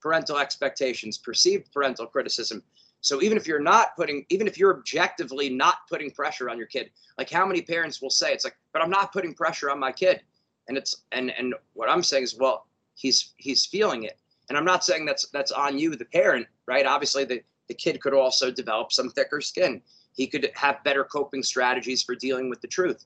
parental 0.00 0.38
expectations, 0.38 1.16
perceived 1.16 1.72
parental 1.72 2.06
criticism. 2.06 2.62
So 3.00 3.22
even 3.22 3.38
if 3.38 3.46
you're 3.46 3.58
not 3.58 3.96
putting, 3.96 4.26
even 4.28 4.46
if 4.46 4.58
you're 4.58 4.76
objectively 4.76 5.48
not 5.48 5.88
putting 5.88 6.10
pressure 6.10 6.50
on 6.50 6.58
your 6.58 6.66
kid, 6.66 6.90
like 7.16 7.30
how 7.30 7.46
many 7.46 7.62
parents 7.62 8.02
will 8.02 8.10
say 8.10 8.32
it's 8.32 8.44
like, 8.44 8.56
but 8.72 8.82
I'm 8.82 8.90
not 8.90 9.12
putting 9.12 9.32
pressure 9.32 9.70
on 9.70 9.78
my 9.78 9.92
kid, 9.92 10.22
and 10.68 10.76
it's 10.76 11.02
and 11.12 11.30
and 11.30 11.54
what 11.74 11.90
I'm 11.90 12.02
saying 12.02 12.24
is, 12.24 12.36
well, 12.36 12.66
he's 12.94 13.34
he's 13.36 13.66
feeling 13.66 14.04
it, 14.04 14.18
and 14.48 14.58
I'm 14.58 14.64
not 14.64 14.84
saying 14.84 15.04
that's 15.04 15.28
that's 15.28 15.52
on 15.52 15.78
you, 15.78 15.94
the 15.96 16.04
parent, 16.04 16.46
right? 16.66 16.86
Obviously, 16.86 17.24
the 17.24 17.42
the 17.68 17.74
kid 17.74 18.00
could 18.00 18.14
also 18.14 18.50
develop 18.50 18.92
some 18.92 19.10
thicker 19.10 19.40
skin. 19.40 19.80
He 20.12 20.26
could 20.26 20.50
have 20.54 20.84
better 20.84 21.04
coping 21.04 21.42
strategies 21.42 22.02
for 22.02 22.14
dealing 22.14 22.48
with 22.48 22.60
the 22.60 22.68
truth. 22.68 23.04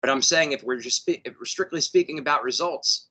But 0.00 0.10
I'm 0.10 0.22
saying 0.22 0.52
if 0.52 0.62
we're 0.62 0.78
just 0.78 1.08
if 1.08 1.38
we're 1.38 1.46
strictly 1.46 1.80
speaking 1.80 2.18
about 2.18 2.44
results, 2.44 3.06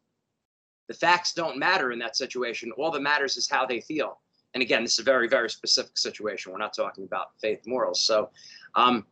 the 0.88 0.94
facts 0.94 1.34
don't 1.34 1.58
matter 1.58 1.92
in 1.92 2.00
that 2.00 2.16
situation. 2.16 2.72
All 2.78 2.92
that 2.92 3.02
matters 3.02 3.38
is 3.38 3.50
how 3.50 3.66
they 3.66 3.82
feel. 3.82 4.20
And 4.54 4.64
again, 4.64 4.84
this 4.84 4.94
is 4.94 5.00
a 5.00 5.04
very 5.04 5.28
very 5.28 5.50
specific 5.50 5.98
situation. 5.98 6.52
We're 6.52 6.58
not 6.58 6.74
talking 6.74 7.04
about 7.04 7.40
faith 7.42 7.62
morals. 7.66 8.02
So. 8.02 8.30
Um, 8.76 9.06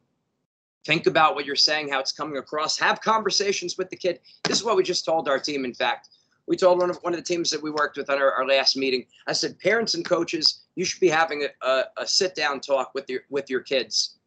think 0.86 1.08
about 1.08 1.36
what 1.36 1.46
you're 1.46 1.56
saying, 1.56 1.90
how 1.90 2.00
it's 2.00 2.12
coming 2.12 2.38
across. 2.38 2.78
Have 2.80 3.02
conversations 3.02 3.78
with 3.78 3.90
the 3.90 3.96
kid. 3.96 4.20
This 4.44 4.58
is 4.58 4.64
what 4.64 4.78
we 4.78 4.84
just 4.84 5.06
told 5.06 5.28
our 5.28 5.40
team. 5.40 5.66
In 5.66 5.74
fact, 5.74 6.10
we 6.48 6.56
told 6.56 6.80
one 6.80 6.90
of 6.90 6.98
one 6.98 7.14
of 7.14 7.20
the 7.20 7.26
teams 7.26 7.50
that 7.50 7.62
we 7.62 7.72
worked 7.72 7.98
with 7.98 8.10
on 8.10 8.20
our, 8.20 8.32
our 8.32 8.48
last 8.48 8.78
meeting. 8.78 9.06
I 9.28 9.34
said, 9.34 9.60
parents 9.60 9.96
and 9.96 10.06
coaches, 10.06 10.66
you 10.76 10.86
should 10.86 11.00
be 11.00 11.10
having 11.10 11.44
a, 11.44 11.68
a, 11.68 11.84
a 11.98 12.08
sit 12.08 12.36
down 12.36 12.60
talk 12.60 12.94
with 12.94 13.10
your 13.10 13.22
with 13.30 13.50
your 13.50 13.62
kids 13.62 14.18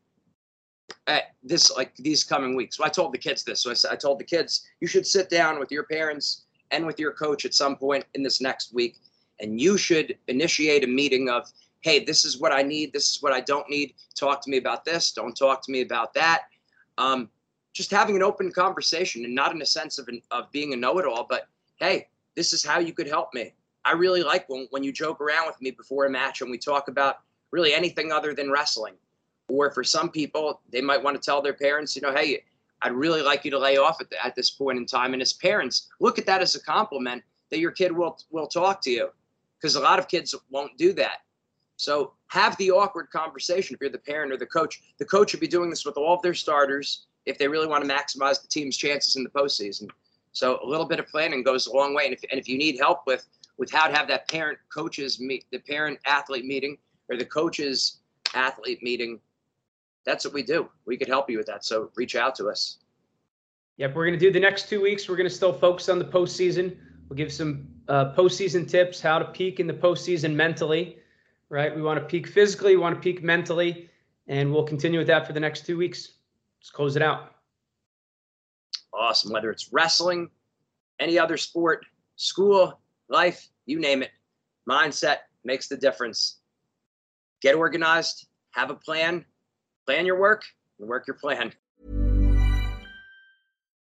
at 1.06 1.34
this 1.42 1.70
like 1.76 1.94
these 1.96 2.24
coming 2.24 2.56
weeks. 2.56 2.76
So 2.76 2.84
I 2.84 2.88
told 2.88 3.12
the 3.12 3.18
kids 3.18 3.44
this. 3.44 3.62
So 3.62 3.70
I, 3.70 3.92
I 3.92 3.96
told 3.96 4.18
the 4.18 4.24
kids 4.24 4.66
you 4.80 4.88
should 4.88 5.06
sit 5.06 5.30
down 5.30 5.60
with 5.60 5.70
your 5.70 5.84
parents 5.84 6.46
and 6.70 6.86
with 6.86 6.98
your 6.98 7.12
coach 7.12 7.44
at 7.44 7.54
some 7.54 7.76
point 7.76 8.04
in 8.14 8.22
this 8.22 8.40
next 8.40 8.74
week, 8.74 8.98
and 9.40 9.60
you 9.60 9.78
should 9.78 10.16
initiate 10.26 10.84
a 10.84 10.86
meeting 10.86 11.30
of, 11.30 11.50
hey, 11.80 12.04
this 12.04 12.24
is 12.24 12.38
what 12.38 12.52
I 12.52 12.62
need. 12.62 12.92
This 12.92 13.10
is 13.10 13.22
what 13.22 13.32
I 13.32 13.40
don't 13.40 13.68
need. 13.70 13.94
Talk 14.14 14.42
to 14.42 14.50
me 14.50 14.56
about 14.56 14.84
this. 14.84 15.12
Don't 15.12 15.36
talk 15.36 15.62
to 15.64 15.72
me 15.72 15.80
about 15.80 16.12
that. 16.14 16.42
Um, 16.96 17.28
just 17.72 17.90
having 17.90 18.16
an 18.16 18.22
open 18.22 18.50
conversation 18.50 19.24
and 19.24 19.34
not 19.34 19.52
in 19.52 19.62
a 19.62 19.66
sense 19.66 19.98
of 19.98 20.08
an, 20.08 20.20
of 20.30 20.50
being 20.50 20.72
a 20.72 20.76
know-it-all, 20.76 21.26
but 21.28 21.48
hey, 21.76 22.08
this 22.34 22.52
is 22.52 22.64
how 22.64 22.78
you 22.80 22.92
could 22.92 23.06
help 23.06 23.32
me. 23.32 23.52
I 23.84 23.92
really 23.92 24.22
like 24.22 24.48
when, 24.48 24.66
when 24.70 24.82
you 24.82 24.92
joke 24.92 25.20
around 25.20 25.46
with 25.46 25.60
me 25.60 25.70
before 25.70 26.06
a 26.06 26.10
match 26.10 26.40
and 26.40 26.50
we 26.50 26.58
talk 26.58 26.88
about 26.88 27.18
really 27.52 27.72
anything 27.72 28.10
other 28.10 28.34
than 28.34 28.50
wrestling. 28.50 28.94
Or 29.48 29.70
for 29.70 29.84
some 29.84 30.10
people, 30.10 30.60
they 30.70 30.80
might 30.80 31.02
want 31.02 31.20
to 31.20 31.24
tell 31.24 31.40
their 31.40 31.54
parents, 31.54 31.94
you 31.96 32.02
know, 32.02 32.12
hey, 32.12 32.44
I'd 32.82 32.92
really 32.92 33.22
like 33.22 33.44
you 33.44 33.50
to 33.52 33.58
lay 33.58 33.76
off 33.76 34.00
at, 34.00 34.10
the, 34.10 34.24
at 34.24 34.34
this 34.36 34.50
point 34.50 34.78
in 34.78 34.84
time. 34.84 35.12
And 35.14 35.22
as 35.22 35.32
parents, 35.32 35.88
look 36.00 36.18
at 36.18 36.26
that 36.26 36.42
as 36.42 36.54
a 36.54 36.60
compliment 36.60 37.22
that 37.50 37.58
your 37.58 37.70
kid 37.70 37.90
will 37.90 38.18
will 38.30 38.46
talk 38.46 38.82
to 38.82 38.90
you, 38.90 39.08
because 39.56 39.74
a 39.74 39.80
lot 39.80 39.98
of 39.98 40.06
kids 40.06 40.34
won't 40.50 40.76
do 40.76 40.92
that. 40.92 41.22
So 41.78 42.12
have 42.26 42.56
the 42.58 42.72
awkward 42.72 43.08
conversation 43.10 43.74
if 43.74 43.80
you're 43.80 43.88
the 43.88 43.98
parent 43.98 44.32
or 44.32 44.36
the 44.36 44.46
coach. 44.46 44.82
The 44.98 45.04
coach 45.04 45.30
should 45.30 45.40
be 45.40 45.46
doing 45.46 45.70
this 45.70 45.86
with 45.86 45.96
all 45.96 46.14
of 46.14 46.22
their 46.22 46.34
starters 46.34 47.06
if 47.24 47.38
they 47.38 47.46
really 47.46 47.68
want 47.68 47.84
to 47.84 47.90
maximize 47.90 48.42
the 48.42 48.48
team's 48.48 48.76
chances 48.76 49.14
in 49.16 49.22
the 49.22 49.30
postseason. 49.30 49.88
So 50.32 50.58
a 50.62 50.66
little 50.66 50.86
bit 50.86 50.98
of 50.98 51.06
planning 51.06 51.42
goes 51.42 51.68
a 51.68 51.72
long 51.72 51.94
way. 51.94 52.06
And 52.06 52.14
if, 52.14 52.22
and 52.30 52.38
if 52.38 52.48
you 52.48 52.58
need 52.58 52.78
help 52.78 53.06
with 53.06 53.26
with 53.58 53.70
how 53.72 53.88
to 53.88 53.96
have 53.96 54.06
that 54.08 54.28
parent 54.28 54.58
coaches 54.72 55.18
meet, 55.18 55.44
the 55.50 55.58
parent 55.58 55.98
athlete 56.04 56.44
meeting 56.44 56.78
or 57.08 57.16
the 57.16 57.24
coaches 57.24 57.98
athlete 58.34 58.82
meeting, 58.82 59.20
that's 60.04 60.24
what 60.24 60.34
we 60.34 60.42
do. 60.42 60.68
We 60.84 60.96
could 60.96 61.08
help 61.08 61.28
you 61.30 61.38
with 61.38 61.46
that. 61.46 61.64
So 61.64 61.90
reach 61.96 62.14
out 62.14 62.34
to 62.36 62.48
us. 62.48 62.78
Yep, 63.78 63.94
we're 63.94 64.06
going 64.06 64.18
to 64.18 64.24
do 64.24 64.32
the 64.32 64.40
next 64.40 64.68
two 64.68 64.80
weeks. 64.80 65.08
We're 65.08 65.16
going 65.16 65.28
to 65.28 65.34
still 65.34 65.52
focus 65.52 65.88
on 65.88 65.98
the 65.98 66.04
postseason. 66.04 66.76
We'll 67.08 67.16
give 67.16 67.32
some 67.32 67.68
uh, 67.88 68.12
postseason 68.14 68.68
tips, 68.68 69.00
how 69.00 69.18
to 69.18 69.24
peak 69.26 69.60
in 69.60 69.66
the 69.66 69.74
postseason 69.74 70.34
mentally, 70.34 70.98
right? 71.50 71.74
We 71.74 71.82
want 71.82 71.98
to 71.98 72.04
peak 72.04 72.26
physically, 72.26 72.76
we 72.76 72.82
want 72.82 72.94
to 72.94 73.00
peak 73.00 73.22
mentally, 73.22 73.90
and 74.26 74.52
we'll 74.52 74.64
continue 74.64 74.98
with 74.98 75.08
that 75.08 75.26
for 75.26 75.32
the 75.32 75.40
next 75.40 75.66
two 75.66 75.76
weeks. 75.76 76.12
Let's 76.60 76.70
close 76.70 76.96
it 76.96 77.02
out 77.02 77.34
awesome. 78.98 79.32
Whether 79.32 79.50
it's 79.50 79.72
wrestling, 79.72 80.30
any 81.00 81.18
other 81.18 81.36
sport, 81.36 81.86
school, 82.16 82.80
life, 83.08 83.48
you 83.66 83.78
name 83.78 84.02
it. 84.02 84.10
Mindset 84.68 85.18
makes 85.44 85.68
the 85.68 85.76
difference. 85.76 86.40
Get 87.40 87.54
organized, 87.54 88.26
have 88.50 88.70
a 88.70 88.74
plan, 88.74 89.24
plan 89.86 90.04
your 90.04 90.18
work, 90.18 90.42
and 90.78 90.88
work 90.88 91.06
your 91.06 91.16
plan. 91.16 91.52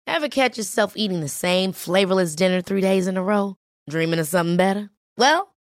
Ever 0.06 0.30
catch 0.30 0.58
yourself 0.58 0.96
eating 0.96 1.22
the 1.22 1.28
same 1.28 1.74
flavorless 1.74 2.36
dinner 2.36 2.62
three 2.62 2.82
days 2.82 3.08
in 3.08 3.18
a 3.18 3.24
row? 3.24 3.58
Dreaming 3.90 4.20
of 4.20 4.28
something 4.28 4.58
better? 4.58 4.90
Well, 5.18 5.54